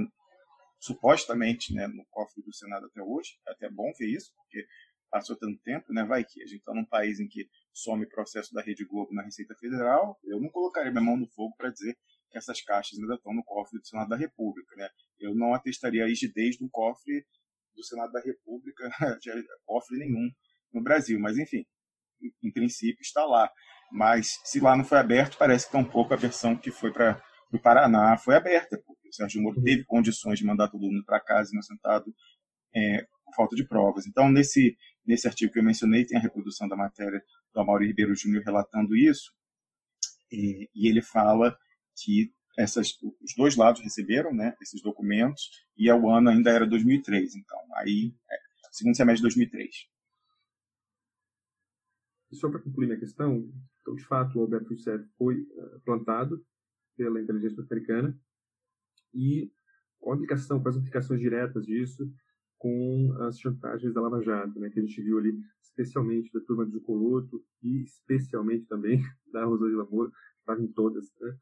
[0.78, 4.66] supostamente né, no cofre do Senado até hoje, é até bom ver isso, porque
[5.10, 6.04] passou tanto tempo, né?
[6.04, 9.22] Vai que a gente está num país em que some processo da Rede Globo na
[9.22, 11.96] Receita Federal, eu não colocaria minha mão no fogo para dizer
[12.30, 14.88] que essas caixas ainda estão no cofre do Senado da República, né?
[15.18, 17.24] Eu não atestaria a rigidez do cofre
[17.74, 18.90] do Senado da República,
[19.64, 20.30] cofre nenhum
[20.72, 21.64] no Brasil, mas enfim,
[22.42, 23.50] em princípio está lá.
[23.92, 27.58] Mas se lá não foi aberto, parece que tampouco a versão que foi para o
[27.60, 28.82] Paraná foi aberta,
[29.16, 32.14] Sérgio Moro teve condições de mandar todo mundo para casa inocentado
[32.74, 34.06] é, por falta de provas.
[34.06, 38.14] Então, nesse, nesse artigo que eu mencionei, tem a reprodução da matéria do Amaury Ribeiro
[38.14, 39.32] Júnior relatando isso,
[40.30, 41.56] e, e ele fala
[41.96, 47.34] que essas, os dois lados receberam né, esses documentos, e o ano ainda era 2003,
[47.36, 48.36] então, aí, é,
[48.72, 49.74] segundo semestre de 2003.
[52.32, 53.48] E só para concluir minha questão,
[53.80, 56.44] então, de fato, o Alberto Youssef foi uh, plantado
[56.96, 58.18] pela inteligência americana
[59.16, 59.50] e
[60.04, 62.08] a aplicação, quais as implicações diretas disso
[62.58, 66.64] com as chantagens da Lava Jato, né, que a gente viu ali, especialmente da turma
[66.64, 68.98] do Coluto e especialmente também
[69.32, 71.36] da Rosângela Moura, que estava em todas, né,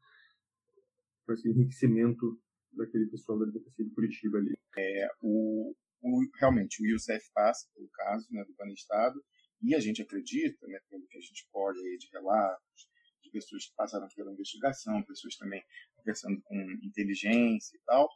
[1.25, 2.39] com esse enriquecimento
[2.73, 4.53] daquele pessoal da advocacia de Curitiba ali.
[4.77, 9.23] É, o, o, realmente, o Youssef passa pelo caso né, do Banestado,
[9.61, 12.89] e a gente acredita, né, pelo que a gente aí de relatos,
[13.35, 15.61] pessoas que passaram pela investigação, pessoas também
[15.97, 18.09] conversando com inteligência e tal,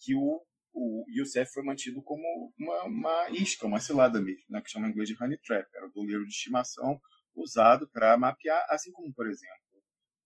[0.00, 0.42] que o,
[0.74, 4.90] o Youssef foi mantido como uma, uma isca, uma cilada mesmo, né, que chama em
[4.90, 7.00] inglês de honey trap, era o goleiro de estimação
[7.34, 9.54] usado para mapear, assim como, por exemplo,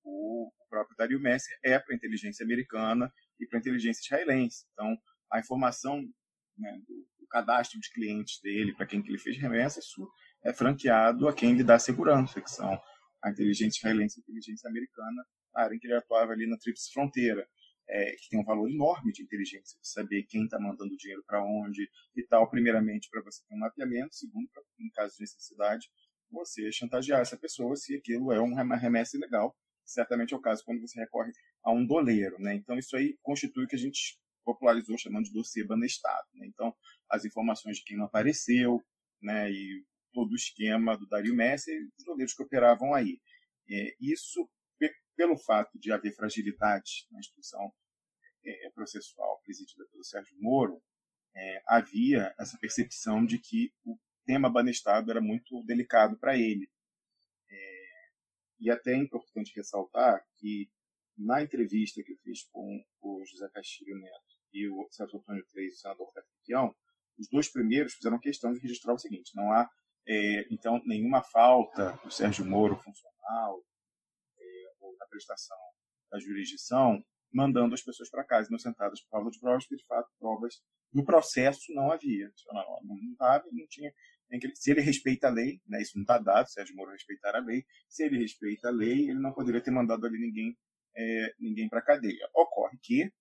[0.04, 4.64] o, próprio Dario Messi é para a inteligência americana e para a inteligência israelense.
[4.72, 4.96] Então,
[5.32, 6.00] a informação
[6.56, 10.08] né, do, do, cadastro de clientes dele, para quem que ele fez remessa, isso
[10.44, 12.80] é franqueado a quem lhe dá segurança, que são
[13.22, 16.56] a inteligência israelense e a inteligência americana, a área em que ele atuava ali na
[16.56, 17.46] Tríplice Fronteira,
[17.88, 21.44] é, que tem um valor enorme de inteligência, de saber quem está mandando dinheiro para
[21.44, 25.88] onde e tal, primeiramente para você ter um mapeamento, segundo, pra, em caso de necessidade,
[26.30, 29.56] você chantagear essa pessoa se aquilo é uma remessa ilegal.
[29.85, 31.33] Certamente é o caso quando você recorre
[31.64, 32.37] a um doleiro.
[32.38, 32.54] Né?
[32.54, 36.28] Então, isso aí constitui o que a gente popularizou chamando de dossiê banestado.
[36.35, 36.46] Né?
[36.46, 36.72] Então,
[37.11, 38.80] as informações de quem não apareceu,
[39.20, 43.20] né, e todo o esquema do Dario Messi e os goleiros que operavam aí.
[43.70, 44.48] É, isso,
[45.16, 47.72] pelo fato de haver fragilidade na instituição
[48.44, 50.82] é, processual presidida pelo Sérgio Moro,
[51.34, 56.68] é, havia essa percepção de que o tema Banestado era muito delicado para ele.
[57.48, 57.84] É,
[58.60, 60.70] e até é importante ressaltar que
[61.16, 65.74] na entrevista que eu fiz com o José Castilho Neto e o Celso Antônio Três,
[65.74, 66.74] o senador Petrão,
[67.18, 69.68] os dois primeiros fizeram questão de registrar o seguinte: não há é,
[70.50, 73.62] então, nenhuma falta do Sérgio Moro funcional
[74.38, 75.56] é, ou na prestação
[76.10, 80.10] da jurisdição, mandando as pessoas para casa, inocentadas por falta de provas, porque de fato
[80.18, 80.60] provas
[80.92, 82.30] no processo não havia.
[82.82, 83.92] Não estava, não tinha.
[84.54, 87.64] Se ele respeita a lei, né, isso não está dado, Sérgio Moro respeitar a lei,
[87.88, 90.56] se ele respeita a lei, ele não poderia ter mandado ali ninguém,
[90.96, 92.28] é, ninguém para a cadeia.
[92.34, 93.12] Ocorre que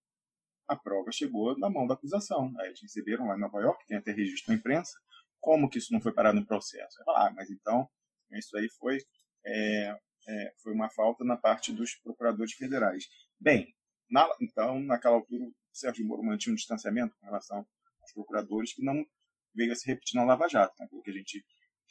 [0.68, 2.54] a prova chegou na mão da acusação.
[2.62, 5.00] Eles receberam lá em Nova York, tem até registro na imprensa,
[5.40, 6.98] como que isso não foi parado no processo?
[7.10, 7.90] Ah, mas então
[8.32, 9.00] isso aí foi,
[9.46, 9.98] é,
[10.28, 13.06] é, foi uma falta na parte dos procuradores federais.
[13.40, 13.74] Bem,
[14.10, 18.84] na, então, naquela altura, o Sérgio Moro mantinha um distanciamento com relação aos procuradores que
[18.84, 19.06] não
[19.54, 20.88] veio a se repetir na Lava Jato, né?
[20.90, 21.44] porque a gente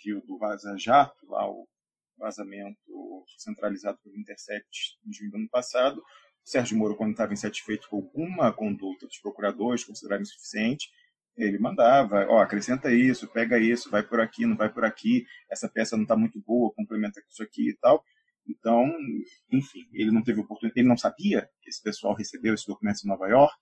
[0.04, 1.66] viu do Vaza Jato, lá o
[2.16, 2.78] vazamento
[3.36, 7.96] centralizado pelo Intercept em junho do ano passado, o Sérgio Moro, quando estava insatisfeito com
[7.96, 10.88] alguma conduta dos procuradores, considerava insuficiente,
[11.38, 15.68] ele mandava, ó, acrescenta isso, pega isso, vai por aqui, não vai por aqui, essa
[15.68, 18.04] peça não está muito boa, complementa com isso aqui e tal.
[18.46, 18.92] Então,
[19.52, 23.08] enfim, ele não teve oportunidade, ele não sabia que esse pessoal recebeu esses documentos em
[23.08, 23.58] Nova York.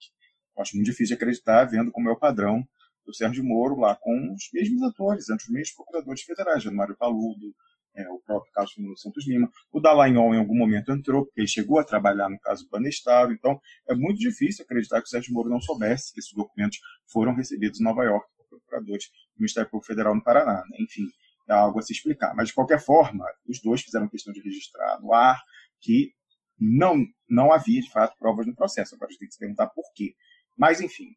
[0.57, 2.67] Eu acho muito difícil de acreditar, vendo como é o padrão
[3.05, 7.55] do Sérgio Moro lá com os mesmos atores, entre os mesmos procuradores federais, Mário Paludo,
[7.97, 9.51] é, o próprio caso do Santos Lima.
[9.73, 13.59] O Dallagnol em algum momento entrou, porque ele chegou a trabalhar no caso Banestado, então
[13.89, 16.79] é muito difícil acreditar que o Sérgio Moro não soubesse que esses documentos
[17.11, 20.63] foram recebidos em Nova York por procuradores do Ministério Público Federal no Paraná.
[20.71, 20.77] Né?
[20.81, 21.07] Enfim,
[21.49, 22.35] é algo a se explicar.
[22.35, 25.41] Mas, de qualquer forma, os dois fizeram questão de registrar no ar
[25.81, 26.13] que
[26.59, 28.95] não, não havia, de fato, provas no processo.
[28.95, 30.15] Agora a gente tem que se perguntar por quê.
[30.57, 31.09] Mas, enfim,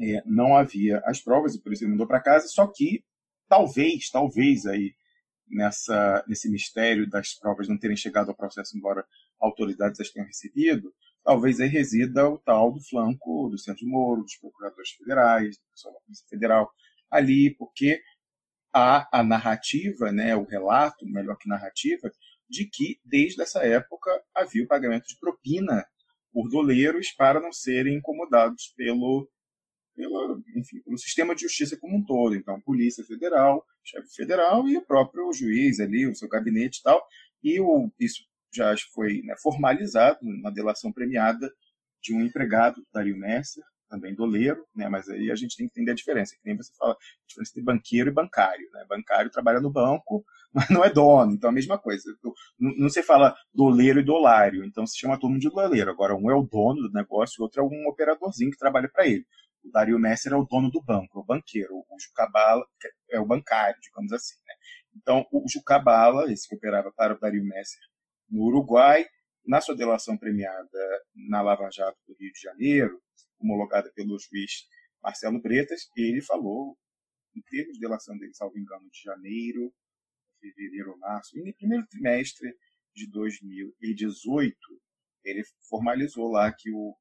[0.00, 3.04] é, não havia as provas e por isso ele mandou para casa, só que
[3.48, 4.92] talvez, talvez aí
[5.48, 9.04] nessa, nesse mistério das provas não terem chegado ao processo, embora
[9.40, 14.36] autoridades as tenham recebido, talvez aí resida o tal do flanco do Centro Moro, dos
[14.36, 16.70] procuradores federais, do pessoal da Polícia Federal,
[17.10, 18.00] ali, porque
[18.72, 22.10] há a narrativa, né, o relato, melhor que narrativa,
[22.48, 25.84] de que, desde essa época, havia o pagamento de propina
[26.32, 29.30] por doleiros para não serem incomodados pelo,
[29.94, 32.34] pelo, enfim, pelo sistema de justiça como um todo.
[32.34, 37.02] Então, Polícia Federal, chefe federal e o próprio juiz ali, o seu gabinete e tal.
[37.42, 41.50] E o, isso já foi né, formalizado na delação premiada
[42.02, 44.88] de um empregado, Dario Messer, também doleiro, né?
[44.88, 47.52] Mas aí a gente tem que entender a diferença, que nem você fala, a diferença
[47.52, 48.84] entre banqueiro e bancário, né?
[48.88, 52.02] Bancário trabalha no banco, mas não é dono, então é a mesma coisa.
[52.58, 55.90] Não, não se fala doleiro e dolário, então se chama todo mundo de doleiro.
[55.90, 59.06] Agora um é o dono do negócio, o outro é um operadorzinho que trabalha para
[59.06, 59.24] ele.
[59.64, 61.74] O Dario Messer é o dono do banco, o banqueiro.
[61.74, 62.64] O Jucabala
[63.10, 64.54] é o bancário, digamos assim, né?
[64.94, 67.80] Então o Jucabala, esse que operava para o Dario Messer
[68.28, 69.06] no Uruguai,
[69.46, 73.00] na sua delação premiada na Lava Jato do Rio de Janeiro,
[73.38, 74.66] homologada pelo juiz
[75.02, 76.78] Marcelo Bretas, ele falou,
[77.36, 79.74] em termos de delação dele, salvo engano, de janeiro,
[80.40, 82.56] fevereiro ou março, e no primeiro trimestre
[82.94, 84.56] de 2018,
[85.24, 86.96] ele formalizou lá que o,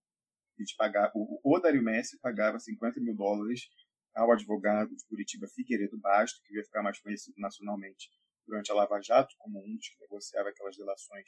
[0.77, 3.61] pagar, o, o Dario Messi pagava 50 mil dólares
[4.15, 8.09] ao advogado de Curitiba Figueiredo Basto, que ia ficar mais conhecido nacionalmente
[8.45, 11.25] durante a Lava Jato, como um dos que negociava aquelas delações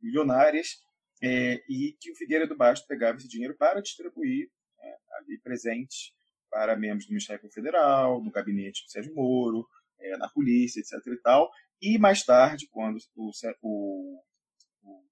[0.00, 0.82] milionárias,
[1.22, 4.50] é, e que o Figueiredo Basto pegava esse dinheiro para distribuir
[4.80, 6.12] é, ali presentes
[6.50, 9.66] para membros do Ministério Federal, no gabinete do Sérgio Moro,
[9.98, 10.94] é, na polícia, etc.
[11.06, 11.50] e tal.
[11.80, 13.30] E mais tarde, quando o,
[13.62, 14.22] o,
[14.82, 15.04] o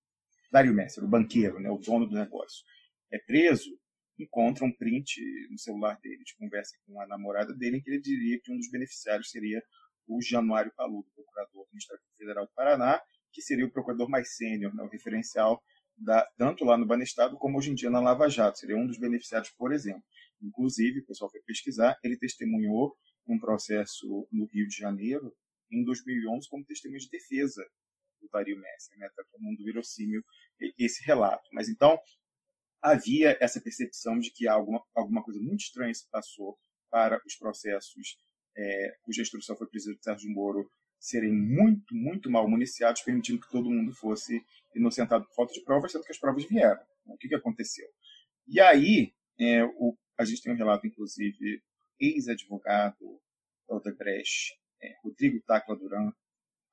[0.50, 2.64] Dário Messer, o banqueiro, né, o dono do negócio,
[3.12, 3.70] é preso,
[4.18, 8.00] encontra um print no celular dele de conversa com a namorada dele, em que ele
[8.00, 9.62] diria que um dos beneficiários seria
[10.06, 13.00] o Januário Paludo, procurador do Ministério Federal do Paraná,
[13.32, 15.62] que seria o procurador mais sênior, né, o referencial
[15.96, 18.58] da, tanto lá no Banestado como hoje em dia na Lava Jato.
[18.58, 20.02] Seria um dos beneficiados, por exemplo.
[20.40, 25.34] Inclusive, o pessoal foi pesquisar, ele testemunhou um processo no Rio de Janeiro
[25.70, 27.64] em 2011 como testemunho de defesa
[28.20, 29.06] do Dario Messi, né?
[29.06, 30.22] Está todo mundo verossímil
[30.78, 31.48] esse relato.
[31.52, 31.98] Mas então
[32.82, 36.56] havia essa percepção de que alguma, alguma coisa muito estranha se passou
[36.90, 38.16] para os processos
[38.56, 43.70] é, cuja instrução foi presidente Sérgio Moro serem muito, muito mal municiados, permitindo que todo
[43.70, 44.42] mundo fosse
[44.74, 46.80] inocentado por falta de provas, sendo que as provas vieram.
[47.06, 47.86] O que, que aconteceu?
[48.48, 51.62] E aí, é, o, a gente tem um relato, inclusive,
[52.00, 53.20] ex-advogado
[53.68, 56.12] Odebrecht, é, Rodrigo Tacla Duran,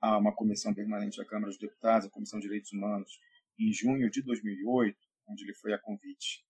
[0.01, 3.11] a uma comissão permanente da Câmara dos Deputados, a Comissão de Direitos Humanos,
[3.59, 6.45] em junho de 2008, onde ele foi a convite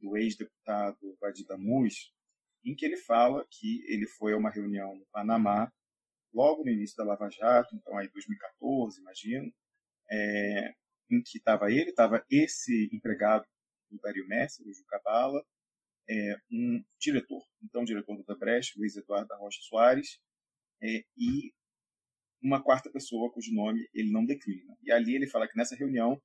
[0.00, 2.12] do ex-deputado Vadir Damus,
[2.64, 5.72] em que ele fala que ele foi a uma reunião no Panamá
[6.32, 9.52] logo no início da Lava Jato, então aí 2014, imagino,
[10.10, 10.74] é,
[11.10, 13.46] em que estava ele, estava esse empregado
[13.90, 15.44] do Dario Messi, o Jucabala,
[16.08, 20.20] é, um diretor, então diretor do Odebrecht, Luiz Eduardo da Rocha Soares,
[20.82, 21.52] é, e
[22.42, 24.76] uma quarta pessoa cujo nome ele não declina.
[24.82, 26.20] E ali ele fala que nessa reunião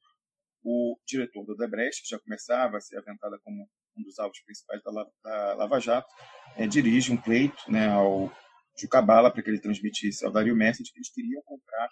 [0.65, 4.81] o diretor do Odebrecht, que já começava a ser aventada como um dos alvos principais
[4.83, 4.91] da,
[5.23, 6.11] da Lava Jato,
[6.57, 8.35] é, dirige um pleito né, ao
[8.75, 11.87] Jucabala para que ele transmitisse ao Dario Messi de que eles queriam comprar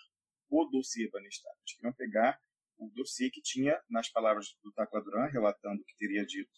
[0.50, 1.56] o dossiê Banestado.
[1.60, 2.40] Eles queriam pegar
[2.80, 6.52] o dossiê que tinha, nas palavras do Tacla Duran, relatando o que teria dito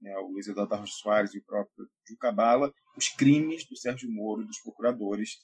[0.00, 4.44] né, o Luiz Eduardo Arroz Soares e o próprio Jucabala, os crimes do Sérgio Moro,
[4.44, 5.38] dos procuradores,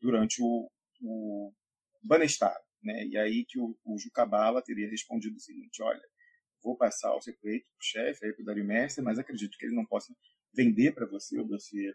[0.00, 0.70] durante o,
[1.02, 1.52] o
[2.00, 2.62] Banestado.
[2.84, 3.06] Né?
[3.06, 6.02] E aí que o, o Jucabala teria respondido o seguinte, olha,
[6.62, 9.74] vou passar o secreto para o chefe, para o Dario Messi, mas acredito que ele
[9.74, 10.14] não possa
[10.54, 11.94] vender para você o dossiê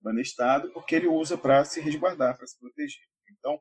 [0.00, 3.02] Banestado, porque ele usa para se resguardar, para se proteger.
[3.32, 3.60] Então,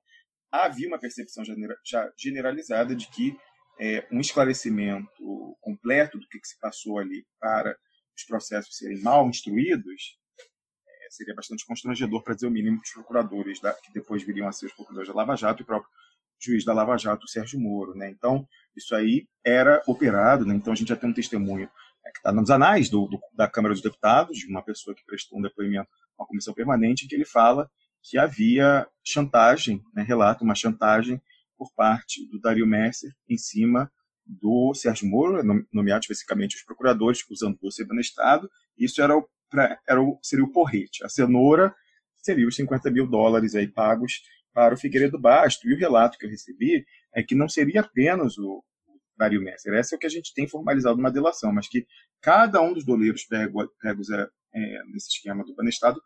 [0.52, 3.36] havia uma percepção já generalizada de que
[3.80, 7.76] é, um esclarecimento completo do que, que, se passou ali para
[8.16, 10.20] os processos serem mal instruídos
[11.08, 14.52] é, seria bastante constrangedor, para dizer o mínimo, dos procuradores da, que depois viriam a
[14.52, 15.90] ser os procuradores da Lava Jato e próprio
[16.40, 17.96] juiz da Lava Jato, Sérgio Moro.
[17.96, 18.10] Né?
[18.10, 20.56] Então, isso aí era operado, né?
[20.56, 21.70] então a gente já tem um testemunho
[22.06, 25.06] é, que está nos anais do, do, da Câmara dos Deputados, de uma pessoa que
[25.06, 27.70] prestou um depoimento uma comissão permanente, em que ele fala
[28.02, 31.22] que havia chantagem, né, relata uma chantagem
[31.58, 33.92] por parte do Dario Messer em cima
[34.26, 38.50] do Sérgio Moro, nomeado especificamente os procuradores, usando você no Estado.
[38.78, 39.28] Isso era o,
[39.88, 41.04] era o, seria o porrete.
[41.04, 41.74] A cenoura
[42.18, 44.22] seria os 50 mil dólares aí pagos
[44.58, 45.70] para o Figueiredo Basto.
[45.70, 46.84] E o relato que eu recebi
[47.14, 48.64] é que não seria apenas o
[49.16, 49.72] Dario Messer.
[49.76, 51.86] Essa é o que a gente tem formalizado numa delação, mas que
[52.20, 56.02] cada um dos doleiros pegos, pegos é, é, nesse esquema do Banestado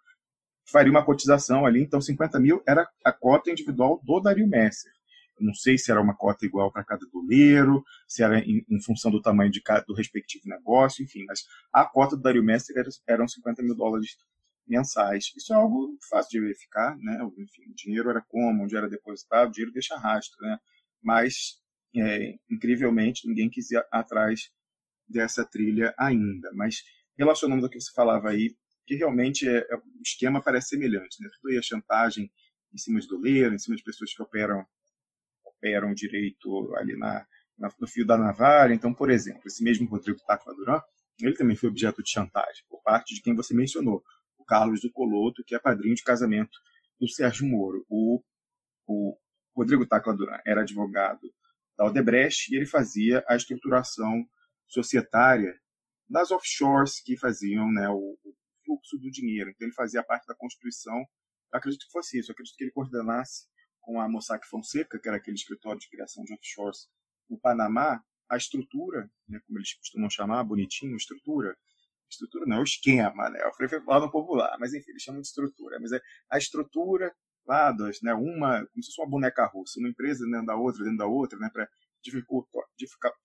[0.70, 4.91] faria uma cotização ali, então 50 mil era a cota individual do Dario Messer.
[5.39, 9.10] Não sei se era uma cota igual para cada doleiro, se era em, em, função
[9.10, 11.39] do tamanho de cada, do respectivo negócio, enfim, mas
[11.72, 14.18] a cota do Dario Messer era, eram 50 mil dólares
[14.68, 15.32] mensais.
[15.36, 17.20] Isso é algo fácil de verificar, né?
[17.38, 20.57] Enfim, o dinheiro era como, onde era depositado, dinheiro deixa rastro, né?
[21.01, 21.59] mas
[21.95, 24.49] é, incrivelmente ninguém quis ir atrás
[25.07, 26.51] dessa trilha ainda.
[26.53, 26.84] Mas
[27.18, 28.55] relacionando ao que você falava aí,
[28.86, 31.30] que realmente é, é, o esquema parece semelhante, né?
[31.36, 32.32] Tudo aí a chantagem
[32.74, 34.66] em cima de doleiro, em cima de pessoas que operam
[35.43, 37.26] operam direito ali na,
[37.57, 38.74] na, no fio da navalha.
[38.74, 40.82] Então, por exemplo, esse mesmo Rodrigo Tacla Duran,
[41.20, 44.03] ele também foi objeto de chantagem por parte de quem você mencionou,
[44.52, 46.60] Carlos do Coloto, que é padrinho de casamento
[46.99, 47.86] do Sérgio Moro.
[47.88, 48.22] O,
[48.86, 49.18] o
[49.56, 51.34] Rodrigo Tacla Duran era advogado
[51.78, 54.28] da Odebrecht e ele fazia a estruturação
[54.68, 55.58] societária
[56.10, 58.36] das offshores que faziam né, o, o
[58.66, 59.52] fluxo do dinheiro.
[59.52, 60.97] Então ele fazia parte da constituição.
[60.97, 62.30] Eu acredito que fosse isso.
[62.30, 63.47] Eu acredito que ele coordenasse
[63.80, 66.89] com a Mossack Fonseca, que era aquele escritório de criação de offshores
[67.30, 71.58] no Panamá, a estrutura, né, como eles costumam chamar, bonitinho, estrutura,
[72.14, 75.22] estrutura não, é o esquema, né, eu falei falar no popular, mas enfim, eles chamam
[75.22, 75.99] de estrutura, mas é
[76.30, 77.14] a estrutura
[77.45, 80.84] lá das, né, uma, como se fosse uma boneca russa, uma empresa dentro da outra,
[80.84, 81.68] dentro da outra, né, para
[82.03, 82.64] dificultar,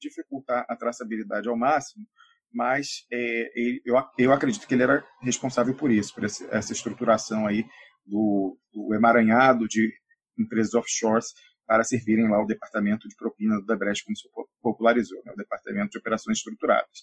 [0.01, 2.07] dificultar a traçabilidade ao máximo,
[2.53, 3.51] mas é,
[3.85, 7.65] eu, eu acredito que ele era responsável por isso, por essa estruturação aí
[8.05, 9.93] do, do emaranhado de
[10.39, 11.27] empresas offshores
[11.67, 14.29] para servirem lá o departamento de propina do Debrecht, como se
[14.63, 17.03] popularizou, né, o departamento de operações estruturadas.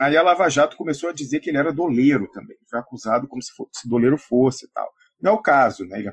[0.00, 3.42] Aí a Lava Jato começou a dizer que ele era doleiro também, foi acusado como
[3.42, 4.90] se, fosse, se doleiro fosse e tal.
[5.20, 5.98] Não é o caso, né?
[5.98, 6.10] Ele,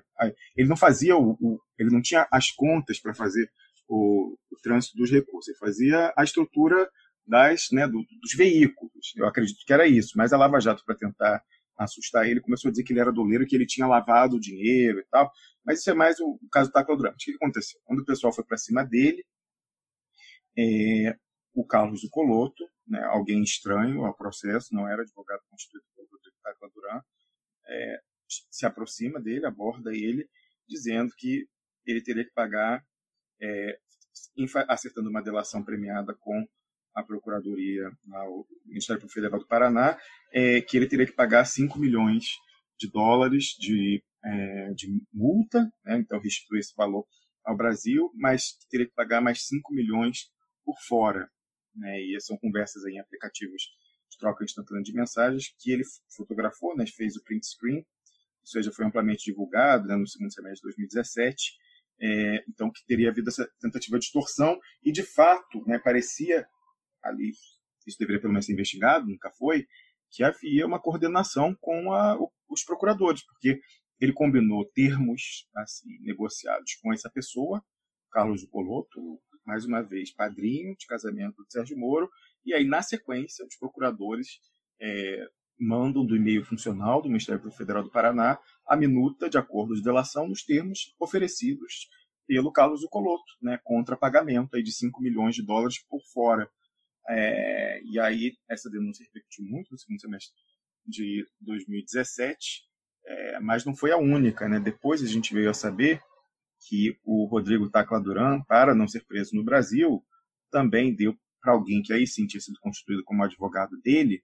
[0.58, 3.50] ele não fazia o, o, ele não tinha as contas para fazer
[3.88, 6.90] o, o, trânsito dos recursos, ele fazia a estrutura
[7.26, 9.14] das, né, do, dos veículos.
[9.16, 11.42] Eu acredito que era isso, mas a Lava Jato para tentar
[11.78, 15.00] assustar ele começou a dizer que ele era doleiro, que ele tinha lavado o dinheiro
[15.00, 15.32] e tal.
[15.66, 17.32] Mas isso é mais o, o caso do Taco Durante.
[17.32, 17.80] O que aconteceu?
[17.86, 19.24] Quando o pessoal foi para cima dele,
[20.58, 21.16] é,
[21.54, 26.38] o Carlos do Coloto, né, alguém estranho ao processo, não era advogado constituído pelo Rodrigo
[26.44, 27.02] Tacla Duran,
[27.70, 28.00] é,
[28.52, 30.28] se aproxima dele, aborda ele,
[30.68, 31.48] dizendo que
[31.86, 32.84] ele teria que pagar,
[33.42, 33.80] é,
[34.68, 36.46] acertando uma delação premiada com
[36.96, 37.92] a Procuradoria,
[38.28, 39.98] o Ministério Federal do Paraná,
[40.34, 42.26] é, que ele teria que pagar 5 milhões
[42.78, 45.98] de dólares de é, de multa, né?
[46.00, 47.06] então restituir esse valor
[47.46, 50.30] ao Brasil, mas teria que pagar mais 5 milhões
[50.66, 51.30] por fora.
[51.78, 52.02] Né?
[52.02, 53.64] E são conversas em aplicativos
[54.10, 55.84] de troca instantânea de mensagens que ele
[56.16, 56.86] fotografou, né?
[56.88, 59.96] fez o print screen, ou seja, foi amplamente divulgado né?
[59.96, 61.54] no segundo semestre de 2017.
[62.00, 66.48] É, então, que teria havido essa tentativa de extorsão, e de fato, né, parecia
[67.04, 67.32] ali,
[67.88, 69.66] isso deveria pelo menos ser investigado, nunca foi,
[70.12, 72.16] que havia uma coordenação com a,
[72.48, 73.60] os procuradores, porque
[74.00, 77.64] ele combinou termos assim, negociados com essa pessoa,
[78.12, 82.10] Carlos Coloto, mais uma vez padrinho de casamento de Sérgio Moro,
[82.46, 84.40] e aí, na sequência, os procuradores
[84.80, 85.26] é,
[85.60, 88.38] mandam do e-mail funcional do Ministério Federal do Paraná
[88.68, 91.88] a minuta de acordo de delação nos termos oferecidos
[92.28, 96.50] pelo Carlos do Coloto, né, contra pagamento aí de 5 milhões de dólares por fora.
[97.10, 100.36] É, e aí, essa denúncia repercutiu muito no segundo semestre
[100.86, 102.64] de 2017,
[103.06, 104.48] é, mas não foi a única.
[104.50, 104.60] Né?
[104.60, 106.02] Depois a gente veio a saber
[106.60, 110.04] que o Rodrigo Tacla Duran, para não ser preso no Brasil,
[110.52, 114.24] também deu para alguém que aí sim tinha sido constituído como advogado dele,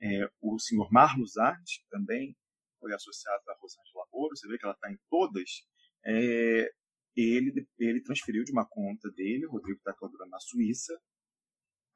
[0.00, 2.36] é, o senhor Marlos Arte, que também
[2.80, 5.50] foi associado à Rosângela Moro, você vê que ela está em todas,
[6.04, 6.70] é,
[7.16, 10.94] ele, ele transferiu de uma conta dele, Rodrigo Tacla Duran, na Suíça,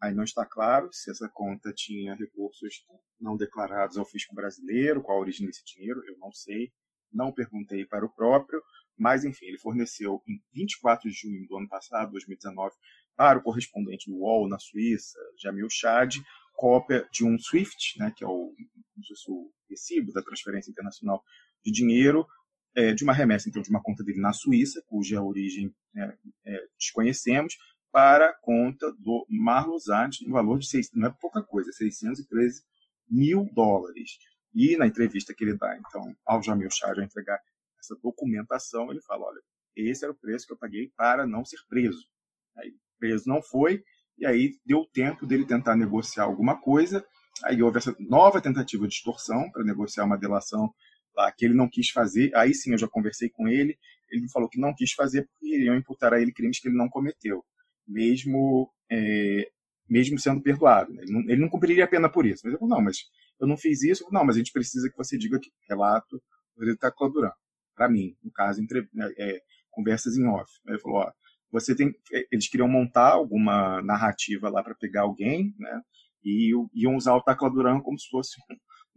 [0.01, 2.85] Aí não está claro se essa conta tinha recursos
[3.21, 6.73] não declarados ao fisco brasileiro, qual a origem desse dinheiro, eu não sei.
[7.13, 8.63] Não perguntei para o próprio,
[8.99, 12.75] mas enfim, ele forneceu em 24 de junho do ano passado, 2019,
[13.17, 16.17] para o correspondente do UOL na Suíça, Jamil Chad,
[16.55, 18.53] cópia de um SWIFT, né, que é o,
[19.29, 21.23] o recibo da transferência internacional
[21.65, 22.27] de dinheiro,
[22.75, 26.67] é, de uma remessa então de uma conta dele na Suíça, cuja origem é, é,
[26.79, 27.57] desconhecemos,
[27.91, 32.63] para a conta do Marlosat, no valor de, seis, não é pouca coisa, 613
[33.09, 34.19] mil dólares.
[34.55, 37.41] E na entrevista que ele dá, então, ao Jamil Chad, a entregar
[37.81, 39.41] essa documentação, ele fala, olha,
[39.77, 42.05] esse era o preço que eu paguei para não ser preso.
[42.57, 43.83] Aí, preso não foi,
[44.19, 47.05] e aí deu tempo dele tentar negociar alguma coisa,
[47.45, 50.73] aí houve essa nova tentativa de extorsão para negociar uma delação
[51.17, 53.79] lá que ele não quis fazer, aí sim eu já conversei com ele,
[54.11, 56.77] ele me falou que não quis fazer porque iriam imputar a ele crimes que ele
[56.77, 57.45] não cometeu
[57.89, 59.51] mesmo é,
[59.89, 60.93] mesmo sendo perdoado.
[60.93, 61.03] Né?
[61.03, 62.43] Ele, não, ele, não, cumpriria a pena por isso.
[62.45, 62.99] Mas eu falei, não, mas
[63.41, 64.05] eu não fiz isso.
[64.05, 66.23] Falei, não, mas a gente precisa que você diga que relato
[66.59, 67.35] ele está colaborando.
[67.79, 70.51] Para mim, no caso, entre, né, é, conversas em off.
[70.67, 71.13] Ele falou, ó,
[71.53, 75.81] você tem, é, eles queriam montar alguma narrativa lá para pegar alguém, né?
[76.25, 78.33] E iam usar o Tacla Duran como se fosse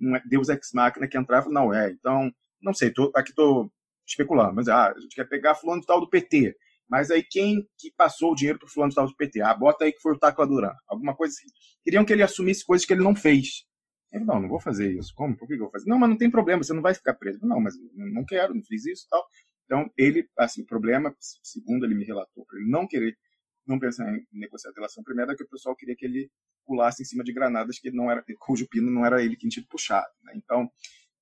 [0.01, 1.47] um, Deus ex machina que entrava.
[1.51, 1.91] Não é.
[1.91, 2.91] Então, não sei.
[2.91, 3.71] Tô, aqui estou
[4.07, 6.55] especulando, mas ah, a gente quer pegar fulano tal do PT
[6.89, 9.41] Mas aí quem que passou o dinheiro para fulano tal do PT?
[9.41, 10.73] Ah, bota aí que foi o Taco Duran.
[10.88, 11.47] Alguma coisa assim.
[11.84, 13.65] Queriam que ele assumisse coisas que ele não fez.
[14.12, 15.14] Ele, não, não vou fazer isso.
[15.16, 15.38] Como?
[15.38, 15.89] Por que eu vou fazer?
[15.89, 17.39] Não, mas não tem problema, você não vai ficar preso.
[17.41, 19.26] Não, mas não quero, não fiz isso tal.
[19.66, 23.18] Então, ele, assim, o problema, segundo ele me relatou, para ele não querer,
[23.66, 26.30] não pensar em negociar a delação primeira, é que o pessoal queria que ele
[26.66, 29.66] pulasse em cima de granadas que não era, cujo pino não era ele que tinha
[29.70, 30.12] puxado.
[30.24, 30.34] Né?
[30.36, 30.70] Então,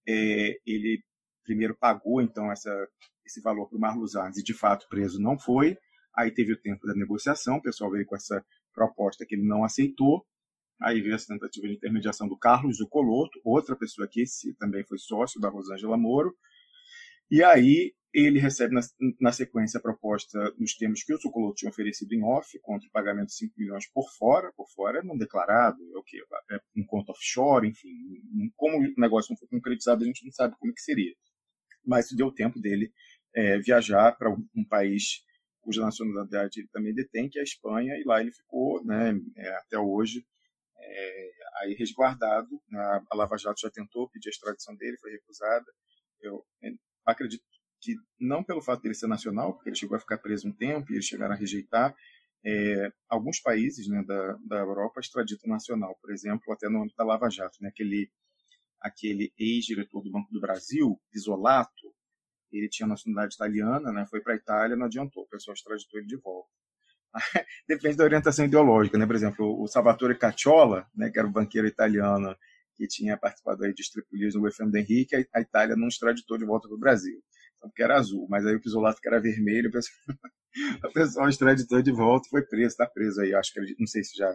[0.08, 1.04] é, ele
[1.44, 2.72] primeiro pagou, então, essa,
[3.24, 5.78] esse valor para o Marlos Arnes e, de fato, preso não foi.
[6.16, 9.64] Aí teve o tempo da negociação, o pessoal veio com essa proposta que ele não
[9.64, 10.26] aceitou.
[10.82, 14.97] Aí veio essa tentativa de intermediação do Carlos Zucoloto, outra pessoa que esse também foi
[14.97, 16.34] sócio da Rosângela Moro.
[17.30, 18.82] E aí ele recebe na,
[19.19, 22.91] na, sequência a proposta nos termos que o Zucoloto tinha oferecido em off, contra o
[22.91, 26.23] pagamento de 5 milhões por fora, por fora não declarado, é o quê?
[26.49, 27.89] É um conto offshore, enfim.
[28.55, 31.13] Como o negócio não foi concretizado, a gente não sabe como que seria.
[31.86, 32.91] Mas isso deu tempo dele
[33.36, 35.23] é, viajar para um país
[35.61, 39.49] cuja nacionalidade ele também detém, que é a Espanha, e lá ele ficou né, é,
[39.57, 40.25] até hoje
[40.82, 42.49] é, aí resguardado.
[42.73, 45.65] A, a Lava Jato já tentou pedir a extradição dele, foi recusada.
[46.21, 46.71] Eu é,
[47.05, 47.43] acredito
[47.82, 50.91] que não pelo fato dele ser nacional, porque ele chegou a ficar preso um tempo
[50.91, 51.95] e eles chegaram a rejeitar,
[52.45, 57.03] é, alguns países né, da, da Europa extraditam nacional, por exemplo, até no âmbito da
[57.03, 58.09] Lava Jato, né, aquele,
[58.82, 61.93] aquele ex-diretor do Banco do Brasil, Isolato,
[62.51, 66.07] ele tinha nacionalidade italiana, né, foi para a Itália, não adiantou, o pessoal extraditou ele
[66.07, 66.49] de volta.
[67.68, 69.05] Depende da orientação ideológica, né?
[69.05, 72.36] Por exemplo, o Salvatore Cacciola, né, que era o banqueiro italiano
[72.76, 76.45] que tinha participado aí de estripulias no UFM do Henrique, a Itália não extraditou de
[76.45, 77.22] volta para o Brasil,
[77.60, 82.30] porque era azul, mas aí o Pisolato que era vermelho, o pessoal, extraditou de volta
[82.30, 84.34] foi preso, está preso aí, acho que não sei se já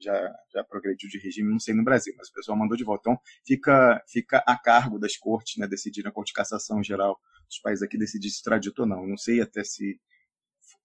[0.00, 3.02] já, já progrediu de regime, não sei no Brasil, mas o pessoal mandou de volta.
[3.08, 7.58] Então, fica, fica a cargo das cortes, né, decidir, a Corte de Cassação geral, dos
[7.60, 9.06] países aqui decidir se extradita ou não.
[9.06, 9.98] Não sei até se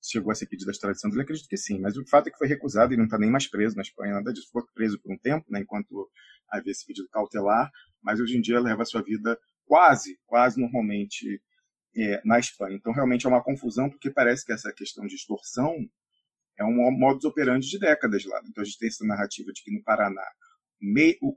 [0.01, 2.37] chegou a ser pedido a extradição dele, acredito que sim, mas o fato é que
[2.37, 4.49] foi recusado e não está nem mais preso na Espanha, nada disso.
[4.51, 6.09] Foi preso por um tempo, né, enquanto
[6.49, 7.69] havia esse pedido cautelar,
[8.01, 11.41] mas hoje em dia leva a sua vida quase, quase normalmente
[11.95, 12.75] é, na Espanha.
[12.75, 15.75] Então, realmente é uma confusão, porque parece que essa questão de extorsão
[16.57, 18.41] é um modus operandi de décadas lá.
[18.47, 20.25] Então, a gente tem essa narrativa de que no Paraná,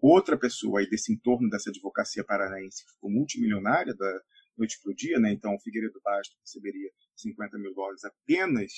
[0.01, 4.21] outra pessoa aí desse entorno dessa advocacia paranaense ficou multimilionária da
[4.57, 5.33] noite para o dia, né?
[5.33, 6.91] então Figueiredo Basto receberia
[7.23, 8.73] 50 mil dólares apenas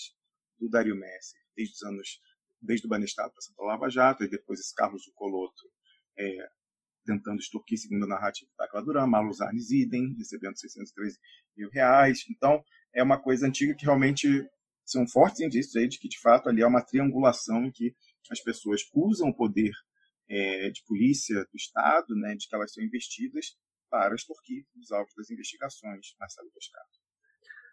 [0.59, 2.21] do Dario Messi, desde os anos,
[2.61, 5.71] desde o Banestado passando pela Lava Jato, e depois esse Carlos Coloto
[6.19, 6.49] é,
[7.05, 11.19] tentando extorquir, segundo a narrativa da Tacla Duran, Marlos Arnes idem, recebendo 613
[11.57, 12.25] mil reais.
[12.31, 12.63] Então,
[12.95, 14.29] é uma coisa antiga que realmente
[14.85, 17.95] são fortes indícios aí de que, de fato, ali há uma triangulação em que
[18.31, 19.73] as pessoas usam o poder
[20.29, 23.57] é, de polícia do Estado, né, de que elas são investidas
[23.91, 27.04] para extorquir os alvos das investigações, Marcelo Boscato.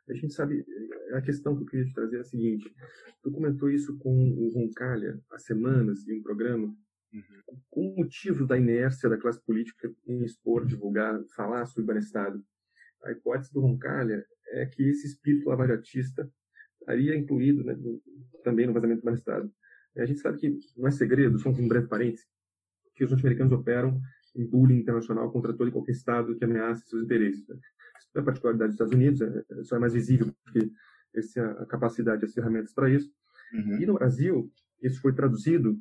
[0.10, 0.66] A gente sabe,
[1.14, 2.74] a questão que eu queria te trazer é a seguinte:
[3.22, 6.76] tu comentou isso com o Roncalha há semanas em um programa.
[7.14, 7.60] Uhum.
[7.70, 12.42] Com o motivo da inércia da classe política em expor, divulgar, falar sobre o Estado,
[13.04, 16.30] a hipótese do Roncalha é que esse espírito lavajatista
[16.80, 17.78] estaria incluído né,
[18.44, 19.52] também no vazamento do Estado.
[19.98, 22.26] A gente sabe que não é segredo, só um breve parênteses,
[22.96, 24.00] que os norte-americanos operam
[24.36, 27.46] em bullying internacional contra todo e qualquer Estado que ameace seus interesses.
[27.48, 27.58] Né?
[28.12, 30.70] Isso é a particularidade dos Estados Unidos, é, é, só é mais visível porque
[31.16, 33.10] essa é a capacidade as ferramentas para isso.
[33.54, 33.82] Uhum.
[33.82, 34.52] E no Brasil,
[34.82, 35.78] isso foi traduzido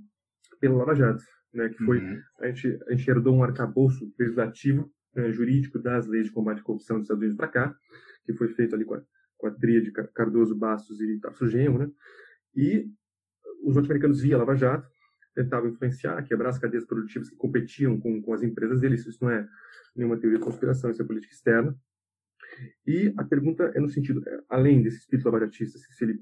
[0.61, 2.21] pela Lava Jato, né, que foi, uhum.
[2.39, 6.63] a, gente, a gente herdou um arcabouço legislativo, né, jurídico das leis de combate à
[6.63, 7.77] corrupção dos Estados Unidos para cá,
[8.25, 9.03] que foi feito ali com a,
[9.37, 11.91] com a tríade Cardoso, Bastos e Tarso Genro, né,
[12.55, 12.89] e
[13.65, 14.89] os norte-americanos via Lava Jato
[15.35, 19.07] tentavam influenciar, quebrar as cadeias produtivas que competiam com, com as empresas deles.
[19.07, 19.49] Isso não é
[19.95, 21.77] nenhuma teoria de conspiração, isso é política externa.
[22.87, 26.21] E a pergunta é no sentido, é, além desse espírito lavaratista, se ele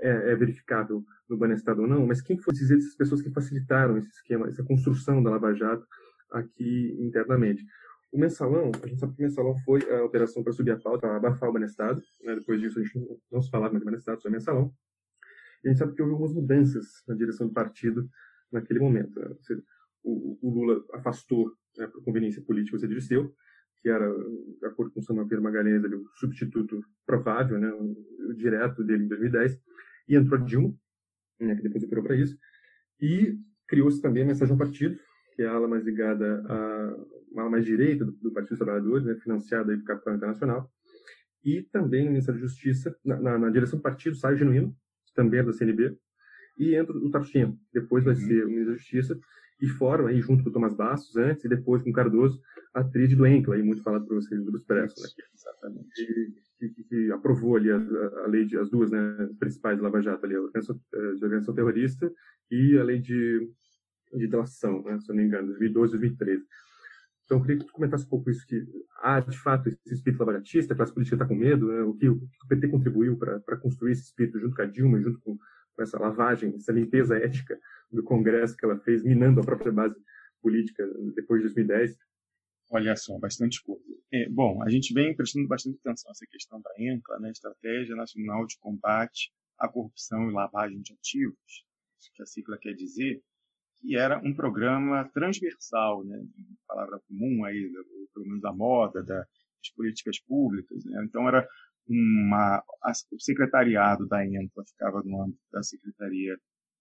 [0.00, 3.30] é, é, é, verificável no Banestado ou não, mas quem foi dizer essas pessoas que
[3.30, 5.86] facilitaram esse esquema, essa construção da Lava Jato
[6.30, 7.64] aqui internamente?
[8.10, 11.00] O mensalão, a gente sabe que o mensalão foi a operação para subir a pauta,
[11.00, 12.02] para abafar o Banestado.
[12.22, 12.36] Né?
[12.36, 14.72] Depois disso, a gente não, não se falava mais de Banestado, só mensalão.
[15.62, 18.08] E a gente sabe que houve algumas mudanças na direção do partido
[18.50, 19.20] naquele momento.
[19.20, 19.28] Né?
[20.02, 23.34] O, o, Lula afastou, né, por conveniência política, o Zé Dirceu,
[23.80, 28.34] que era, de acordo com o Samuel Pedro Magalhães, ali, o substituto provável, né, o,
[28.34, 29.58] direto dele em 2010,
[30.08, 30.74] e entrou a Dilma,
[31.40, 32.36] né, que depois operou para isso,
[33.00, 34.98] e criou-se também a Mensagem ao Partido,
[35.34, 38.58] que é a ala mais ligada a uma ala mais direita do, do Partido dos
[38.58, 40.72] Trabalhadores, né, financiada aí pelo Capital Internacional,
[41.44, 44.76] e também o Ministério da Justiça, na, na, na direção do partido, sai o Genuíno,
[45.14, 45.96] também é da CNB,
[46.58, 47.56] e entra o Tarchinha.
[47.72, 48.20] Depois vai uhum.
[48.20, 49.20] ser o ministro da Justiça,
[49.60, 52.40] e fora, aí, junto com o Tomás Bastos, antes, e depois com o Cardoso,
[52.72, 55.08] a tríade do Enkel, aí muito falado por vocês do Expresso, né?
[55.34, 55.88] Exatamente.
[56.58, 60.24] Que, que, que, aprovou ali a, a lei de, as duas, né, principais Lava Jato
[60.24, 62.12] ali, a organização, eh, de organização terrorista
[62.50, 63.48] e a lei de,
[64.14, 66.44] de delação, né, se eu não me engano, 2012 e 2013.
[67.24, 68.64] Então, eu queria que tu comentasse um pouco isso, que
[69.02, 72.08] há, de fato, esse espírito lavaratista, a classe política está com medo, né, o, que,
[72.08, 75.36] o, que o PT contribuiu para construir esse espírito junto com a Dilma, junto com,
[75.78, 77.56] com essa lavagem, essa limpeza ética
[77.90, 79.96] do Congresso que ela fez, minando a própria base
[80.42, 81.96] política depois de 2010.
[82.70, 83.82] Olha só, bastante coisa.
[84.12, 87.94] É, bom, a gente vem prestando bastante atenção a essa questão da ENCLA, né, Estratégia
[87.94, 91.64] Nacional de Combate à Corrupção e Lavagem de Ativos,
[91.98, 93.22] isso que a sigla quer dizer,
[93.80, 96.20] que era um programa transversal, né,
[96.66, 97.72] palavra comum aí,
[98.12, 99.26] pelo menos da moda, das
[99.76, 100.84] políticas públicas.
[100.84, 101.04] Né?
[101.04, 101.48] Então, era
[101.88, 106.36] uma, a, o secretariado da ENCLA ficava no âmbito da Secretaria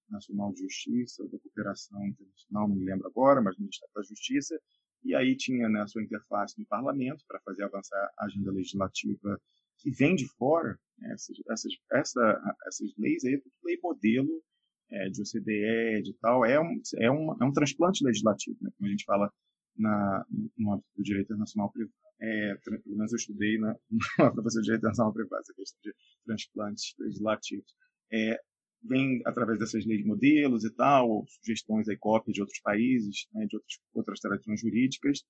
[0.09, 4.03] Nacional de Justiça, ou da Cooperação Internacional, não me lembro agora, mas no Ministério da
[4.03, 4.59] Justiça,
[5.03, 9.39] e aí tinha né, a sua interface no parlamento para fazer avançar a agenda legislativa
[9.77, 14.41] que vem de fora, né, essas, essas, essa, essas leis aí, lei modelo
[14.89, 18.87] é, de OCDE, de tal, é um, é um, é um transplante legislativo, né, como
[18.87, 19.31] a gente fala
[19.77, 20.25] na,
[20.57, 21.93] no âmbito do direito internacional privado.
[22.19, 23.75] É, pelo menos eu estudei na,
[24.19, 25.93] na professora de direito internacional privado, essa questão de
[26.25, 27.75] transplantes legislativos.
[28.11, 28.39] É,
[28.83, 33.55] vem através dessas leis modelos e tal, sugestões aí, cópias de outros países, né, de
[33.55, 35.23] outros, outras tradições jurídicas,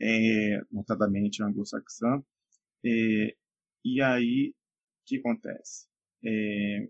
[0.00, 2.22] é, notadamente anglo-saxã.
[2.84, 3.34] É,
[3.84, 5.88] e aí, o que acontece?
[6.24, 6.88] É,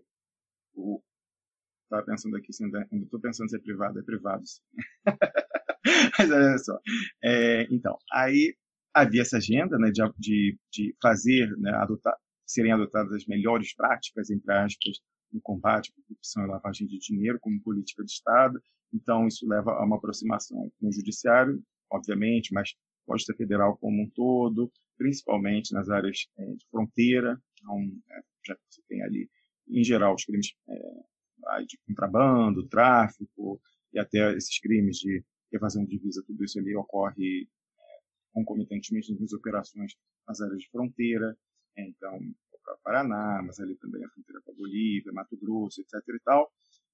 [1.83, 4.61] estava pensando aqui, ainda estou pensando se é privado, é privado sim.
[6.17, 6.79] Mas olha só.
[7.23, 8.55] É, então, aí
[8.93, 12.15] havia essa agenda né, de, de, de fazer, né, adotar,
[12.45, 14.97] serem adotadas as melhores práticas, entre aspas,
[15.31, 18.61] no combate à corrupção e lavagem de dinheiro como política de Estado.
[18.93, 22.71] Então, isso leva a uma aproximação com o judiciário, obviamente, mas
[23.19, 27.77] ser federal como um todo, principalmente nas áreas é, de fronteira, então,
[28.09, 29.29] é, já que você tem ali,
[29.69, 33.59] em geral, os crimes é, de contrabando, tráfico
[33.93, 37.47] e até esses crimes de evasão de divisa, tudo isso ali ocorre
[38.33, 39.93] concomitantemente nas operações
[40.27, 41.37] nas áreas de fronteira.
[41.77, 42.19] Então,
[42.63, 45.93] para Paraná, mas ali também a fronteira com a Bolívia, Mato Grosso, etc.
[46.07, 46.51] e tal.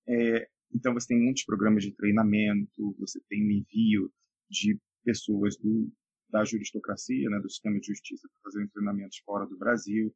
[0.07, 4.11] É, então você tem muitos programas de treinamento, você tem um envio
[4.49, 5.91] de pessoas do,
[6.29, 10.13] da juristocracia, né, do sistema de justiça, para fazerem treinamentos fora do Brasil.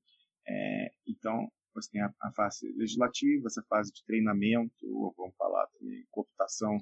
[0.47, 5.67] É, então você tem a, a, fase legislativa, essa fase de treinamento, ou vamos falar
[5.67, 6.77] também cooptação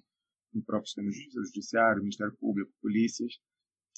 [0.53, 3.39] no próprio sistema judiciário, Ministério Público, polícias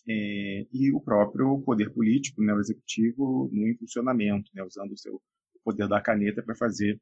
[0.08, 5.22] é, e o próprio poder político, né, o executivo, no impulsionamento, né, usando o seu
[5.64, 7.00] poder da caneta para fazer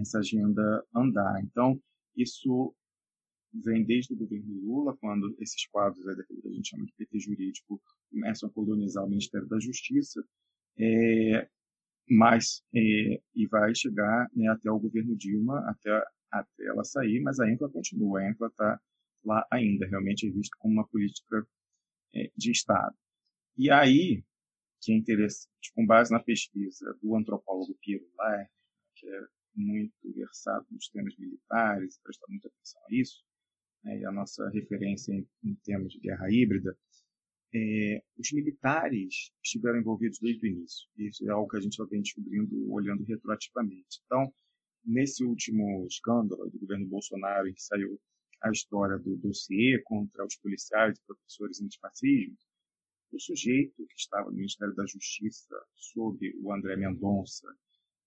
[0.00, 1.40] essa agenda andar.
[1.44, 1.80] Então,
[2.16, 2.74] isso
[3.52, 7.18] vem desde o governo Lula, quando esses quadros daquilo que a gente chama de PT
[7.20, 7.80] jurídico
[8.10, 10.24] começam a colonizar o Ministério da Justiça,
[10.78, 11.48] é,
[12.12, 15.90] mas é, e vai chegar né, até o governo Dilma, até,
[16.30, 18.80] até ela sair, mas a ENCLA continua, a ENCLA está
[19.24, 21.46] lá ainda, realmente é visto como uma política
[22.14, 22.94] é, de Estado.
[23.56, 24.22] E aí,
[24.82, 28.46] que é interessante, com base na pesquisa do antropólogo Piero Lair,
[28.96, 29.20] que é
[29.54, 33.24] muito versado nos temas militares, presta muita atenção a isso,
[33.84, 36.76] né, e a nossa referência em, em termos de guerra híbrida,
[37.54, 40.88] é, os militares estiveram envolvidos desde o início.
[40.96, 44.00] Isso é algo que a gente só vem descobrindo olhando retroativamente.
[44.06, 44.32] Então,
[44.84, 48.00] nesse último escândalo do governo Bolsonaro, em que saiu
[48.42, 52.36] a história do dossiê contra os policiais e professores antifascismo,
[53.12, 57.46] o sujeito que estava no Ministério da Justiça sob o André Mendonça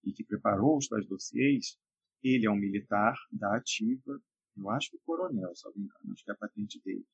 [0.04, 1.78] e que preparou os tais dossiês,
[2.24, 4.20] ele é um militar da ativa,
[4.58, 7.06] eu acho que coronel, se não me engano, acho que é a patente dele,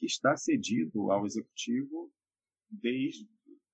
[0.00, 2.10] que está cedido ao executivo
[2.70, 3.28] desde.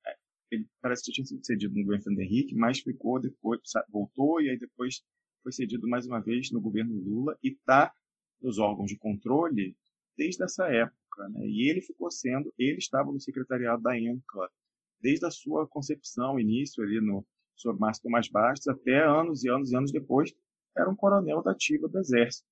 [0.05, 0.17] É,
[0.51, 4.51] ele parece que tinha sido cedido no governo Fernando Henrique, mas ficou depois, voltou e
[4.51, 5.03] aí depois
[5.43, 7.95] foi cedido mais uma vez no governo Lula e está
[8.41, 9.77] dos órgãos de controle
[10.17, 11.29] desde essa época.
[11.31, 11.47] Né?
[11.47, 14.51] E ele ficou sendo, ele estava no secretariado da ENCLA
[15.01, 17.25] desde a sua concepção, início ali no
[17.57, 17.79] Sr.
[17.79, 20.35] Márcio Tomás Bastos, até anos e anos e anos depois,
[20.77, 22.49] era um coronel da ativa do Exército.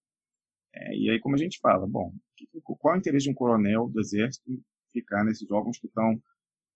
[0.74, 2.12] É, e aí, como a gente fala, bom,
[2.62, 4.60] qual é o interesse de um coronel do Exército
[4.92, 6.20] ficar nesses órgãos que estão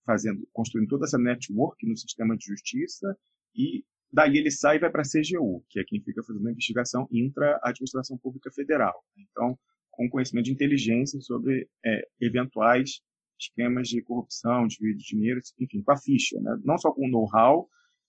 [0.04, 3.16] fazendo, construindo toda essa network no sistema de justiça
[3.54, 6.50] e Daí ele sai e vai para a CGU, que é quem fica fazendo a
[6.50, 9.04] investigação intra administração pública federal.
[9.16, 9.58] Então,
[9.90, 13.02] com conhecimento de inteligência sobre é, eventuais
[13.38, 16.58] esquemas de corrupção, de dinheiro, enfim, com a ficha, né?
[16.64, 17.68] não só com o know-how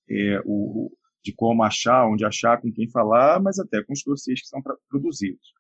[0.10, 0.92] é, o,
[1.24, 4.62] de como achar, onde achar, com quem falar, mas até com os dossiês que são
[4.62, 5.54] pra, produzidos.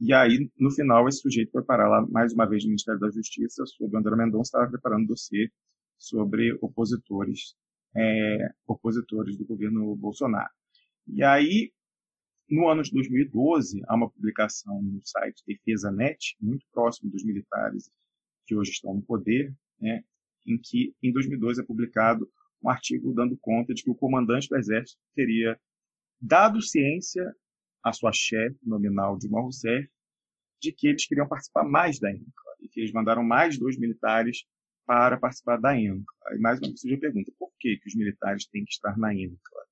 [0.00, 3.10] E aí, no final, esse sujeito foi parar lá, mais uma vez, no Ministério da
[3.10, 5.50] Justiça, sob o André Mendonça, estava preparando dossiê
[5.98, 7.54] sobre opositores
[7.96, 10.50] é, opositores do governo Bolsonaro.
[11.06, 11.72] E aí,
[12.48, 17.90] no ano de 2012, há uma publicação no site Defesa.net, muito próximo dos militares
[18.46, 20.02] que hoje estão no poder, né,
[20.46, 22.28] em que, em 2012, é publicado
[22.62, 25.58] um artigo dando conta de que o comandante do Exército teria
[26.20, 27.24] dado ciência
[27.84, 29.88] à sua chefe nominal, Dilma Rousseff,
[30.60, 34.44] de que eles queriam participar mais da INCLA, e que eles mandaram mais dois militares
[34.86, 36.04] para participar da INCLA.
[36.28, 39.64] Aí, mais uma você pergunta, por que, que os militares têm que estar na INCLA?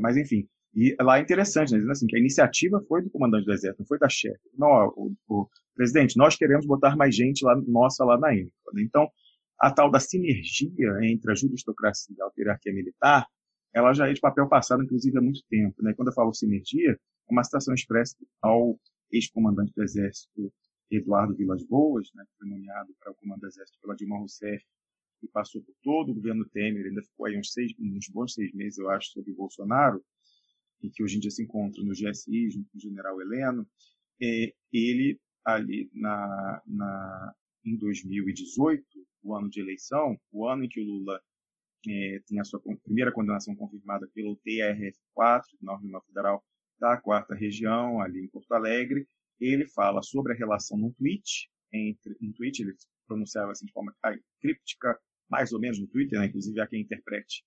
[0.00, 3.44] Mas, enfim, e lá é interessante, né, dizendo assim, que a iniciativa foi do comandante
[3.44, 4.40] do exército, não foi da chefe.
[4.56, 8.82] Não, o, o, presidente, nós queremos botar mais gente lá, nossa lá na INCLA.
[8.82, 9.08] Então,
[9.58, 13.26] a tal da sinergia entre a juristocracia e a autarquia militar,
[13.74, 15.82] ela já é de papel passado, inclusive, há muito tempo.
[15.82, 15.92] Né?
[15.94, 16.98] Quando eu falo sinergia,
[17.30, 18.78] uma citação expressa ao
[19.10, 20.52] ex-comandante do Exército,
[20.90, 24.64] Eduardo Vilas Boas, né, que foi nomeado para o comando do Exército pela Dilma Rousseff
[25.22, 28.52] e passou por todo o governo Temer, ainda ficou aí uns, seis, uns bons seis
[28.52, 30.02] meses, eu acho, sob o Bolsonaro,
[30.82, 33.68] e que hoje em dia se encontra no GSI, junto com o general Heleno,
[34.22, 38.84] é, ele ali na, na, em 2018,
[39.22, 41.20] o ano de eleição, o ano em que o Lula
[41.86, 46.42] é, tem a sua primeira condenação confirmada pelo TRF4, norma federal
[46.80, 49.06] da quarta região, ali em Porto Alegre,
[49.38, 52.74] ele fala sobre a relação no tweet, entre, no tweet ele
[53.06, 53.94] pronunciava assim de forma
[54.40, 56.26] críptica, mais ou menos no Twitter, né?
[56.26, 57.44] inclusive há quem interprete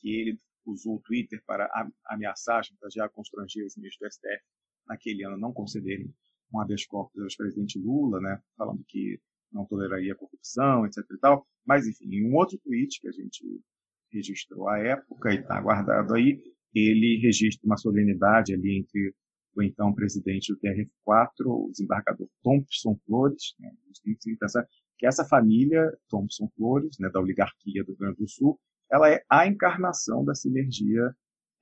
[0.00, 1.68] que ele usou o Twitter para
[2.06, 4.44] ameaçar, chantagear, constranger os ministros do STF
[4.86, 6.12] naquele ano não concederem
[6.52, 9.20] um habeas corpus ao ex-presidente Lula, né, falando que
[9.52, 11.46] não toleraria corrupção, etc e tal.
[11.64, 13.44] Mas, enfim, um outro tweet que a gente
[14.12, 16.42] registrou à época e está guardado aí,
[16.78, 19.12] ele registra uma solenidade ali entre
[19.54, 23.54] o então presidente do TRF4, o desembargador Thompson Flores.
[23.58, 23.70] Né,
[24.98, 28.58] que essa família, Thompson Flores, né, da oligarquia do Rio Grande do Sul,
[28.90, 31.14] ela é a encarnação da sinergia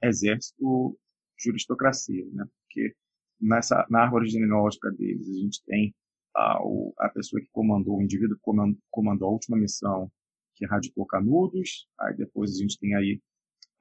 [0.03, 2.47] exército-juristocracia, né?
[2.65, 2.95] Porque
[3.41, 5.93] nessa, na árvore genealógica deles, a gente tem
[6.37, 6.59] a,
[6.99, 8.43] a pessoa que comandou, o indivíduo que
[8.91, 10.11] comandou a última missão,
[10.55, 13.21] que radicou Canudos, aí depois a gente tem aí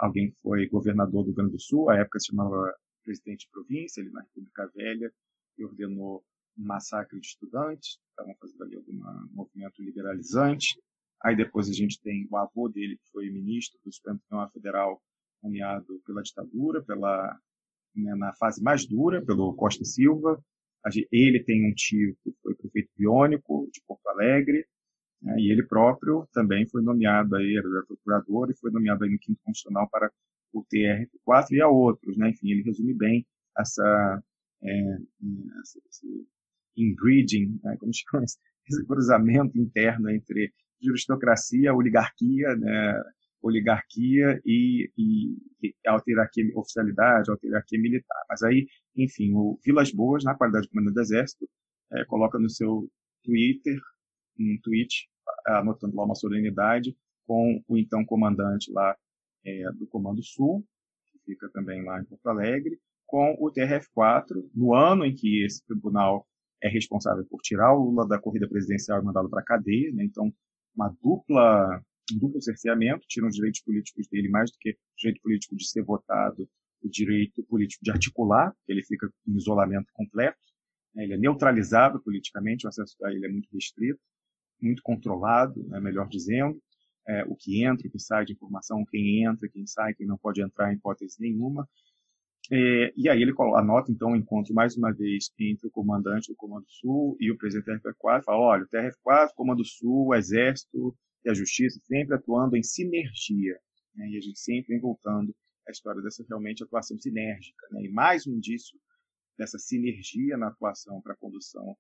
[0.04, 4.02] alguém foi governador do Rio Grande do Sul, à época se chamava presidente de província,
[4.02, 5.12] ele na República Velha,
[5.58, 6.24] e ordenou
[6.58, 8.94] um massacre de estudantes, estavam fazendo ali algum
[9.32, 10.80] movimento liberalizante.
[11.24, 15.02] Aí depois a gente tem o avô dele, que foi ministro do Supremo Tribunal Federal,
[15.42, 17.40] nomeado pela ditadura, pela,
[17.96, 20.42] né, na fase mais dura, pelo Costa Silva.
[21.12, 24.66] Ele tem um tio que foi prefeito biônico de Porto Alegre,
[25.24, 29.20] né, e ele próprio também foi nomeado aí, era procurador, e foi nomeado aí no
[29.20, 30.12] Quinto Constitucional para
[30.54, 32.18] o TRF4 e a outros.
[32.18, 33.26] Né, enfim, ele resume bem
[33.58, 34.24] essa,
[34.64, 34.98] é,
[35.62, 36.28] essa esse
[36.76, 40.52] inbreeding, né, como chama esse cruzamento interno entre
[40.82, 43.02] juristocracia, oligarquia, né,
[43.42, 48.24] oligarquia e, e, e autarquia, oficialidade, autarquia militar.
[48.30, 51.50] Mas aí, enfim, o Vilas Boas, na qualidade de comandante do Exército,
[51.94, 52.90] é, coloca no seu
[53.24, 53.80] Twitter,
[54.40, 55.08] um tweet,
[55.46, 58.96] anotando lá uma solenidade, com o então comandante lá
[59.46, 60.66] é, do Comando Sul,
[61.12, 65.64] que fica também lá em Porto Alegre, com o TRF-4, no ano em que esse
[65.66, 66.28] tribunal
[66.62, 70.04] é responsável por tirar o Lula da corrida presidencial e mandá-lo para a cadeia, né?
[70.04, 70.34] então
[70.76, 71.82] uma dupla,
[72.12, 75.70] um duplo cerceamento, tiram os direitos políticos dele mais do que o direito político de
[75.70, 76.50] ser votado,
[76.82, 80.40] o direito político de articular, ele fica em isolamento completo,
[80.96, 81.04] né?
[81.04, 84.00] ele é neutralizado politicamente, o acesso a ele é muito restrito,
[84.64, 85.80] muito controlado, né?
[85.80, 86.60] melhor dizendo,
[87.08, 90.18] é, o que entra, o que sai de informação, quem entra, quem sai, quem não
[90.18, 91.68] pode entrar em hipótese nenhuma.
[92.52, 96.36] É, e aí ele anota, então, o encontro, mais uma vez, entre o comandante do
[96.36, 100.96] Comando Sul e o presidente do TRF-4, fala, olha, o TRF-4, Comando Sul, o Exército
[101.26, 103.58] e a Justiça sempre atuando em sinergia,
[103.96, 104.10] né?
[104.10, 105.34] e a gente sempre voltando
[105.68, 107.66] à história dessa realmente atuação sinérgica.
[107.72, 107.86] Né?
[107.86, 108.78] E mais um indício
[109.38, 111.78] dessa sinergia na atuação para a condução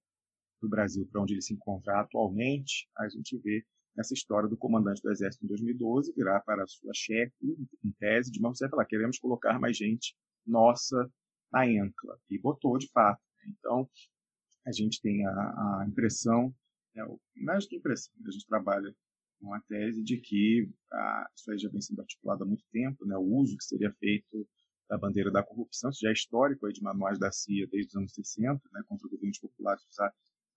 [0.63, 3.63] do Brasil para onde ele se encontra atualmente, a gente vê
[3.95, 7.33] nessa história do comandante do Exército em 2012 virar para a sua chefe,
[7.83, 11.09] em tese, de uma falar, queremos colocar mais gente nossa
[11.51, 12.17] na ENCLA.
[12.29, 13.21] E botou, de fato.
[13.47, 13.87] Então,
[14.65, 16.53] a gente tem a, a impressão,
[16.95, 17.01] é,
[17.35, 18.93] mais que impressão, a gente trabalha
[19.39, 23.05] com a tese de que ah, isso aí já vem sendo articulado há muito tempo,
[23.05, 24.47] né, o uso que seria feito
[24.89, 27.95] da bandeira da corrupção, isso já é histórico aí de manuais da CIA desde os
[27.95, 30.13] anos 60, né, contra governos populares usar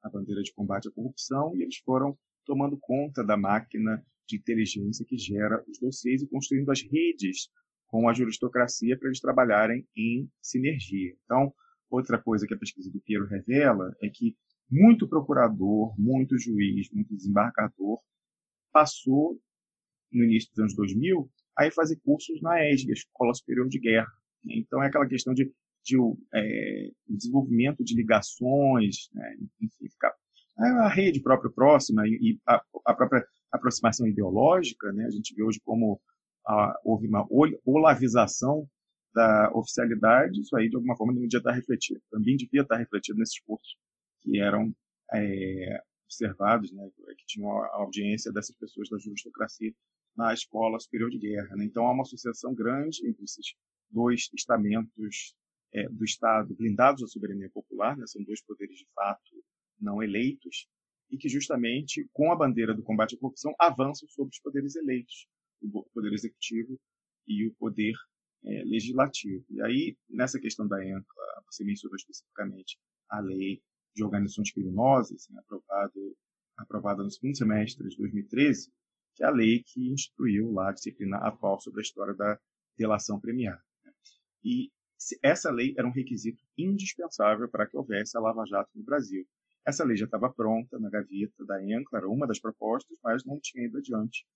[0.06, 5.04] a bandeira de combate à corrupção, e eles foram tomando conta da máquina de inteligência
[5.04, 7.48] que gera os dossiês e construindo as redes
[7.86, 11.14] com a juristocracia para eles trabalharem em sinergia.
[11.24, 11.52] Então,
[11.90, 14.36] outra coisa que a pesquisa do Piero revela é que
[14.70, 18.00] muito procurador, muito juiz, muito desembargador
[18.72, 19.40] passou,
[20.12, 24.12] no início dos anos 2000, a fazer cursos na ESG, Escola Superior de Guerra.
[24.44, 25.50] Então é aquela questão de,
[25.86, 25.96] de
[26.34, 29.36] é, desenvolvimento de ligações, né?
[29.62, 30.12] enfim, ficar,
[30.58, 35.06] a rede própria próxima e, a, a, própria aproximação ideológica, né?
[35.06, 36.00] a gente vê hoje como
[36.44, 37.24] a, houve uma
[37.64, 38.68] olavização
[39.14, 43.18] da oficialidade, isso aí de alguma forma não devia estar refletido, também devia estar refletido
[43.18, 43.76] nesses cursos
[44.20, 44.74] que eram
[45.14, 49.72] é, observados, né, que tinham a audiência dessas pessoas da aristocracia
[50.16, 51.54] na Escola Superior de Guerra.
[51.56, 51.64] Né?
[51.64, 53.54] Então há uma associação grande entre esses
[53.90, 55.34] dois estamentos
[55.72, 58.06] é, do Estado blindados à soberania popular, né?
[58.06, 59.30] são dois poderes de fato
[59.80, 60.68] não eleitos,
[61.10, 65.28] e que justamente com a bandeira do combate à corrupção avançam sobre os poderes eleitos,
[65.62, 66.78] o poder executivo
[67.26, 67.94] e o poder
[68.44, 69.44] é, legislativo.
[69.50, 73.62] E aí, nessa questão da ENCLA, você mencionou especificamente a lei
[73.94, 76.16] de organizações criminosas, né, aprovado,
[76.56, 78.70] aprovada no segundo semestre de 2013,
[79.14, 82.38] que é a lei que instituiu lá a disciplina atual sobre a história da
[82.76, 83.62] delação premiada.
[83.84, 83.92] Né.
[84.44, 84.70] E
[85.22, 89.26] essa lei era um requisito indispensável para que houvesse a Lava Jato no Brasil.
[89.66, 93.38] Essa lei já estava pronta na gaveta da ENCLA, era uma das propostas, mas não
[93.40, 94.26] tinha ido adiante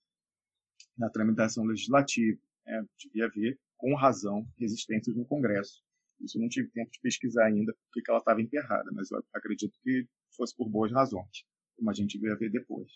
[0.98, 2.40] na tramitação legislativa.
[2.66, 2.84] Né?
[2.98, 5.82] Devia haver, com razão, resistências no Congresso.
[6.20, 9.72] Isso eu não tive tempo de pesquisar ainda porque ela estava emperrada, mas eu acredito
[9.82, 10.06] que
[10.36, 11.44] fosse por boas razões,
[11.76, 12.90] como a gente vai ver depois.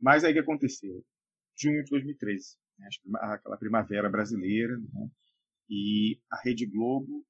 [0.00, 1.04] Mas aí o que aconteceu?
[1.58, 2.88] Junho de 2013, né,
[3.20, 5.10] aquela primavera brasileira, né,
[5.68, 7.24] e a Rede Globo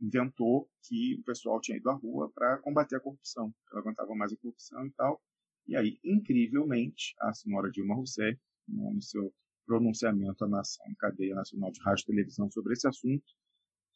[0.00, 4.32] inventou que o pessoal tinha ido à rua para combater a corrupção, ela aguentava mais
[4.32, 5.20] a corrupção e tal.
[5.66, 8.38] E aí, incrivelmente, a senhora Dilma Rousseff,
[8.68, 9.32] né, no seu
[9.66, 13.24] pronunciamento à nação cadeia nacional de rádio e televisão sobre esse assunto,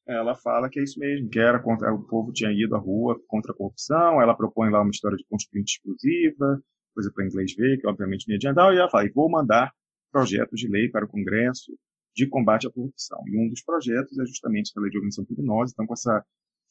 [0.07, 3.19] ela fala que é isso mesmo, que era contra, o povo tinha ido à rua
[3.27, 6.63] contra a corrupção, ela propõe lá uma história de constituinte exclusiva,
[6.95, 9.73] coisa para inglês ver, que obviamente me adiantar, e ela fala, e vou mandar
[10.13, 11.73] projetos de lei para o Congresso
[12.15, 13.21] de combate à corrupção.
[13.27, 16.25] E um dos projetos é justamente a lei de organização criminosa, então com essa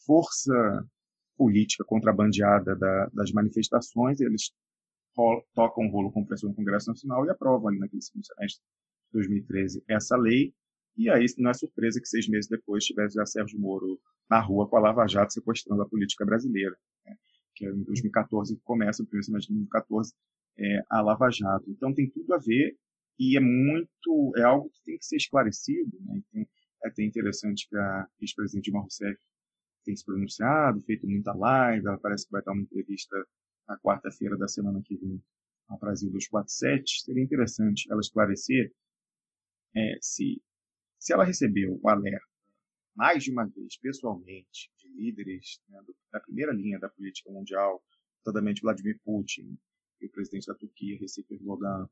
[0.05, 0.85] força
[1.37, 4.51] política contrabandeada da, das manifestações, eles
[5.53, 9.13] tocam um rolo com pressão no Congresso Nacional e aprovam ali naquele segundo semestre de
[9.13, 10.53] 2013 essa lei,
[10.97, 14.67] e aí não é surpresa que seis meses depois tivesse já Sérgio Moro na rua
[14.67, 16.75] com a Lava Jato sequestrando a política brasileira.
[17.05, 17.15] Né?
[17.55, 20.13] Que é em 2014 que começa, no primeiro semestre de 2014,
[20.57, 21.69] é, a Lava Jato.
[21.69, 22.75] Então tem tudo a ver
[23.19, 25.97] e é muito, é algo que tem que ser esclarecido.
[26.01, 26.21] Né?
[26.29, 26.47] Então,
[26.83, 29.19] é até interessante que a ex-presidente Dilma Rousseff
[29.85, 33.15] tem se pronunciado, feito muita live, ela parece que vai dar uma entrevista
[33.67, 35.21] na quarta-feira da semana que vem
[35.67, 37.03] ao Brasil 247.
[37.03, 38.73] Seria interessante ela esclarecer
[39.75, 40.41] é, se
[41.03, 42.25] se ela recebeu o alerta
[42.95, 45.79] mais de uma vez, pessoalmente, de líderes né,
[46.11, 47.83] da primeira linha da política mundial,
[48.25, 49.57] notadamente Vladimir Putin
[49.99, 51.89] e o presidente da Turquia, Recep Erdogan,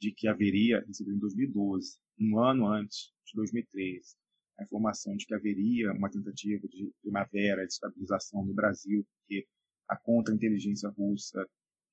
[0.00, 4.16] de que haveria, em 2012, um ano antes de 2013,
[4.58, 9.46] a informação de que haveria uma tentativa de primavera de estabilização no Brasil, porque
[9.88, 11.44] a contra-inteligência russa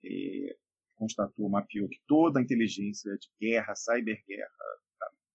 [0.04, 0.56] eh,
[0.96, 4.48] constatou, mapeou que toda a inteligência de guerra, cyberguerra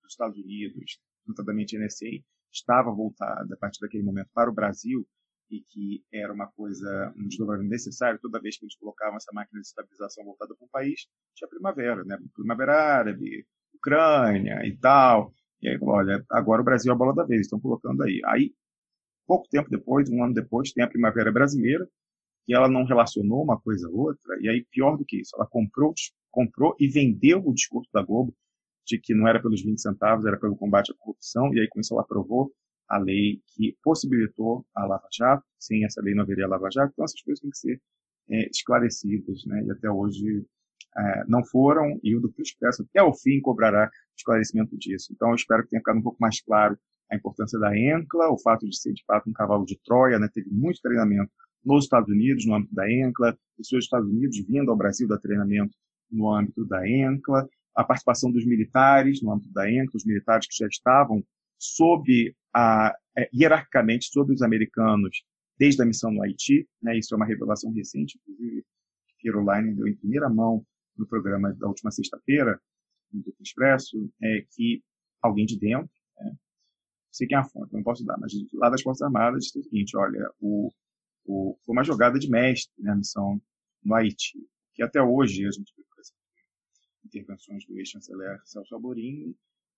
[0.03, 2.07] dos Estados Unidos, notadamente a NSA,
[2.53, 5.07] estava voltada a partir daquele momento para o Brasil
[5.51, 9.61] e que era uma coisa, um desdobramento necessário, toda vez que eles colocavam essa máquina
[9.61, 12.18] de estabilização voltada para o país, tinha primavera, né?
[12.34, 15.32] Primavera árabe, Ucrânia e tal.
[15.62, 18.20] E aí, olha, agora o Brasil é a bola da vez, estão colocando aí.
[18.26, 18.55] Aí,
[19.26, 21.88] pouco tempo depois, um ano depois, tem a primavera brasileira,
[22.49, 25.47] e ela não relacionou uma coisa a outra, e aí, pior do que isso, ela
[25.47, 25.92] comprou,
[26.30, 28.34] comprou e vendeu o discurso da Globo
[28.86, 31.80] de que não era pelos 20 centavos, era pelo combate à corrupção, e aí com
[31.80, 32.53] isso ela aprovou
[32.89, 37.05] a lei que possibilitou a Lava Jato, sem essa lei não haveria Lava Jato, então
[37.05, 37.80] essas coisas têm que ser
[38.30, 39.64] é, esclarecidas, né?
[39.64, 40.45] e até hoje
[40.97, 42.43] é, não foram, e o Dr.
[42.43, 45.12] Expresso até o fim cobrará esclarecimento disso.
[45.12, 46.78] Então eu espero que tenha ficado um pouco mais claro
[47.11, 50.28] a importância da ENCLA, o fato de ser de fato um cavalo de Troia, né?
[50.32, 51.30] teve muito treinamento
[51.64, 55.18] nos Estados Unidos, no âmbito da ENCLA, pessoas dos Estados Unidos vindo ao Brasil dar
[55.18, 55.76] treinamento
[56.11, 60.57] no âmbito da ENCLA, a participação dos militares no âmbito da ENCA, os militares que
[60.57, 61.22] já estavam
[61.59, 65.22] sob a, é, hierarquicamente sob os americanos
[65.59, 68.64] desde a missão no Haiti, né, isso é uma revelação recente, inclusive,
[69.18, 70.64] que Caroline deu em primeira mão
[70.96, 72.61] no programa da última sexta-feira,
[73.11, 74.82] no Grupo Expresso, é que
[75.22, 76.36] alguém de dentro, né,
[77.11, 79.62] sei quem é a fonte, não posso dar, mas lá das Forças Armadas diz o
[79.62, 80.70] seguinte, olha, o,
[81.24, 83.40] o, foi uma jogada de mestre, né, a missão
[83.82, 84.38] no Haiti,
[84.74, 85.72] que até hoje a gente
[87.07, 89.34] intervenções do ex-chanceler Celso Amorim,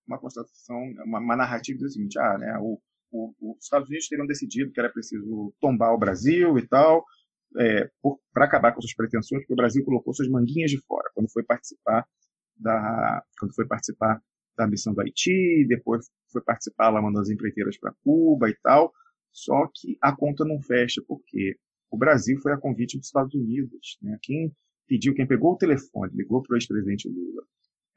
[0.09, 2.81] uma constatação, uma, uma narrativa do seguinte, ah, né, o,
[3.11, 7.05] o, os Estados Unidos teriam decidido que era preciso tombar o Brasil e tal,
[7.57, 7.89] é,
[8.33, 11.43] para acabar com suas pretensões, porque o Brasil colocou suas manguinhas de fora quando foi
[11.43, 12.05] participar
[12.55, 14.21] da, quando foi participar
[14.57, 18.91] da missão do Haiti, depois foi participar lá mandando as empreiteiras para Cuba e tal.
[19.31, 21.55] Só que a conta não fecha, porque
[21.89, 23.97] o Brasil foi a convite dos Estados Unidos.
[24.01, 24.17] Né?
[24.21, 24.51] Quem
[24.85, 27.43] pediu, quem pegou o telefone, ligou para o ex-presidente Lula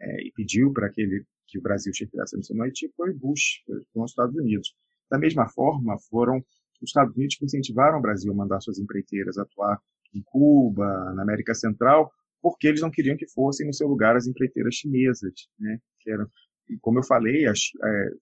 [0.02, 3.62] é, e pediu para que, que o Brasil chegasse a missão no Haiti foi Bush,
[3.92, 4.74] com os Estados Unidos.
[5.10, 6.38] Da mesma forma, foram
[6.82, 9.80] os Estados Unidos que incentivaram o Brasil a mandar suas empreiteiras atuar
[10.14, 14.26] em Cuba, na América Central, porque eles não queriam que fossem no seu lugar as
[14.26, 15.78] empreiteiras chinesas, né?
[16.00, 16.26] Que eram,
[16.68, 17.52] e como eu falei, é,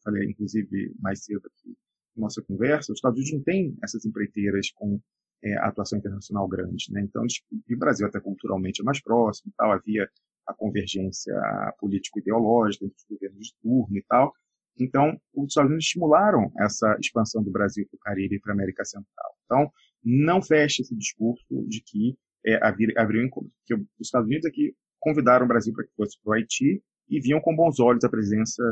[0.04, 1.74] falei inclusive mais cedo aqui
[2.16, 5.00] na nossa conversa, os Estados Unidos não têm essas empreiteiras com
[5.42, 7.00] é, atuação internacional grande, né?
[7.00, 7.24] Então,
[7.68, 10.08] e o Brasil até culturalmente é mais próximo, tal, havia
[10.50, 11.34] a convergência
[11.78, 14.32] político-ideológica entre os governos de turno e tal.
[14.78, 18.54] Então, os Estados Unidos estimularam essa expansão do Brasil para o Caribe e para a
[18.54, 19.34] América Central.
[19.44, 19.70] Então,
[20.02, 23.50] não feche esse discurso de que é, abriu encontro.
[23.58, 27.20] Porque os Estados Unidos aqui convidaram o Brasil para que fosse para o Haiti e
[27.20, 28.62] viam com bons olhos a presença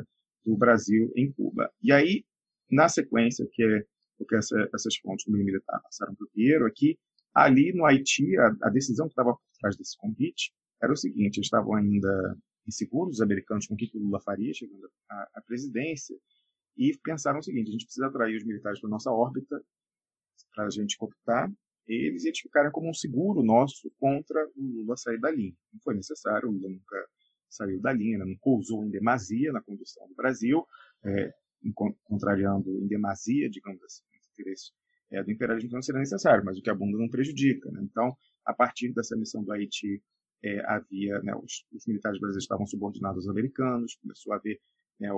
[0.45, 1.71] do Brasil em Cuba.
[1.83, 2.25] E aí,
[2.71, 3.83] na sequência, que é
[4.19, 6.97] o que essa, essas fontes do meio militar passaram para o aqui, é
[7.35, 11.39] ali no Haiti, a, a decisão que estava por trás desse convite era o seguinte:
[11.39, 15.43] eles estavam ainda inseguros, os americanos, com o que o Lula faria chegando à, à
[15.43, 16.17] presidência,
[16.77, 19.61] e pensaram o seguinte: a gente precisa atrair os militares para nossa órbita
[20.55, 21.51] para a gente cooptar
[21.89, 25.55] eles e eles ficaram como um seguro nosso contra o Lula sair da linha.
[25.73, 27.09] Não foi necessário, o Lula nunca
[27.49, 30.67] saiu da linha, não pousou em demasia na condução do Brasil,
[31.05, 31.33] é,
[32.05, 34.73] contrariando em demasia, digamos assim, os interesses
[35.11, 37.71] é, do imperialismo não seria necessário, mas o que a bunda não prejudica.
[37.71, 37.81] Né?
[37.83, 38.15] Então,
[38.45, 40.03] a partir dessa missão do Haiti,
[40.45, 44.61] é, havia né, os, os, militares brasileiros estavam subordinados aos americanos, começou a haver
[45.01, 45.09] né,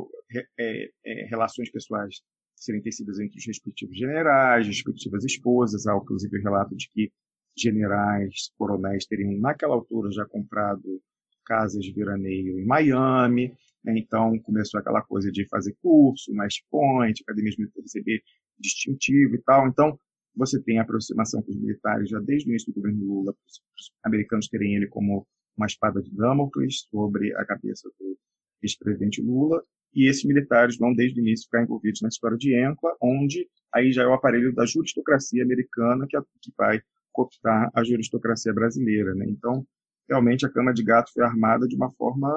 [0.58, 2.22] é, é, relações pessoais
[2.56, 5.86] serem tecidas entre os respectivos generais, respectivas esposas.
[5.86, 7.12] Há, inclusive, o relato de que
[7.56, 11.00] generais, coronéis teriam, naquela altura, já comprado
[11.44, 13.52] casas de veraneio em Miami.
[13.82, 13.98] Né?
[13.98, 18.22] Então, começou aquela coisa de fazer curso, mais point, militares receber
[18.58, 19.66] distintivo e tal.
[19.66, 19.98] Então,
[20.34, 23.34] você tem a aproximação com os militares já desde o início do governo Lula,
[23.78, 25.26] os americanos terem ele como
[25.56, 28.16] uma espada de Damocles sobre a cabeça do
[28.62, 29.62] ex-presidente Lula,
[29.94, 33.92] e esses militares vão desde o início ficar envolvidos na história de ENCLA, onde aí
[33.92, 36.80] já é o aparelho da juristocracia americana que, que vai
[37.12, 39.14] cooptar a juristocracia brasileira.
[39.14, 39.26] Né?
[39.28, 39.66] Então,
[40.08, 42.30] realmente a cama de gato foi armada de uma forma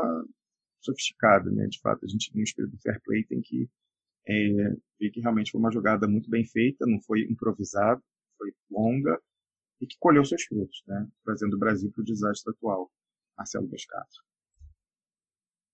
[0.81, 1.51] sofisticada.
[1.51, 1.67] Né?
[1.67, 3.69] De fato, a gente, no espírito do fair play, tem que
[4.27, 8.01] é, ver que realmente foi uma jogada muito bem feita, não foi improvisado,
[8.37, 9.19] foi longa
[9.81, 11.07] e que colheu seus frutos, né?
[11.25, 12.91] trazendo o Brasil para o desastre atual.
[13.37, 14.23] Marcelo Boscato.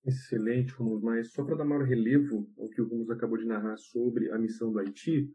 [0.05, 1.01] Excelente, Romulo.
[1.01, 4.37] Mas só para dar maior relevo ao que o Romulo acabou de narrar sobre a
[4.37, 5.31] missão do Haiti,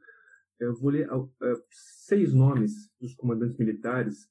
[0.59, 1.31] eu vou ler uh,
[1.71, 4.29] seis nomes dos comandantes militares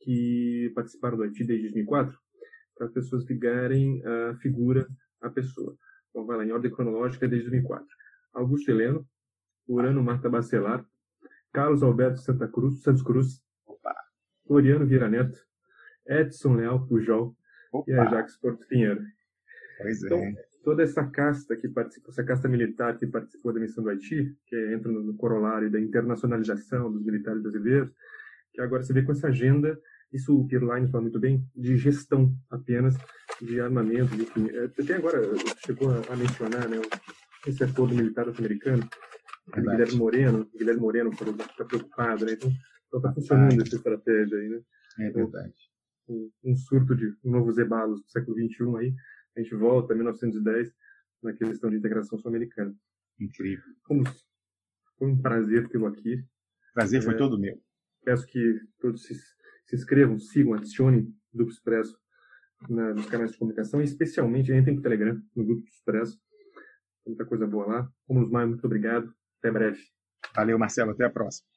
[0.00, 2.18] que participaram do Haiti desde 2004,
[2.74, 4.88] para as pessoas ligarem a figura
[5.20, 5.76] à pessoa.
[6.08, 7.86] Então, vai lá, em ordem cronológica, desde 2004.
[8.32, 9.06] Augusto Heleno,
[9.68, 10.84] Urano Marta Bacelar,
[11.52, 13.94] Carlos Alberto Santa Cruz, Santos Cruz, Opa.
[14.46, 15.38] Floriano Vieira Neto,
[16.06, 17.36] Edson Leal Pujol
[17.72, 17.90] Opa.
[17.90, 19.02] e Ajax Porto Pinheiro.
[19.78, 20.34] Pois então, é.
[20.62, 24.74] toda essa casta que participou, essa casta militar que participou da missão do Haiti, que
[24.74, 27.90] entra no corolário da internacionalização dos militares brasileiros,
[28.52, 29.80] que agora se vê com essa agenda,
[30.12, 32.96] isso o Pirline fala muito bem, de gestão apenas
[33.40, 34.50] de armamento, enfim.
[34.50, 35.20] É, até agora
[35.64, 36.76] chegou a mencionar né,
[37.46, 38.88] esse acordo militar norte-americano,
[39.54, 42.32] Guilherme Moreno, Guilherme Moreno está preocupado, né?
[42.32, 42.50] Então,
[42.94, 44.60] está funcionando essa estratégia aí, né?
[44.98, 45.54] É verdade.
[46.08, 48.94] Um, um surto de um novo Zebalos do século XXI aí,
[49.36, 50.72] a gente volta a 1910
[51.22, 52.74] na questão de integração sul-americana.
[53.18, 53.64] Incrível.
[54.98, 56.24] foi um prazer tê-lo aqui.
[56.74, 57.60] Prazer foi é, todo meu.
[58.04, 61.98] Peço que todos se, se inscrevam, sigam, adicionem o Duplo Expresso
[62.68, 66.18] na, nos canais de comunicação, e especialmente entrem no Telegram, no Grupo Expresso.
[67.06, 67.92] Muita coisa boa lá.
[68.06, 69.12] Como Maio, muito obrigado.
[69.38, 69.80] Até breve.
[70.34, 70.92] Valeu, Marcelo.
[70.92, 71.48] Até a próxima.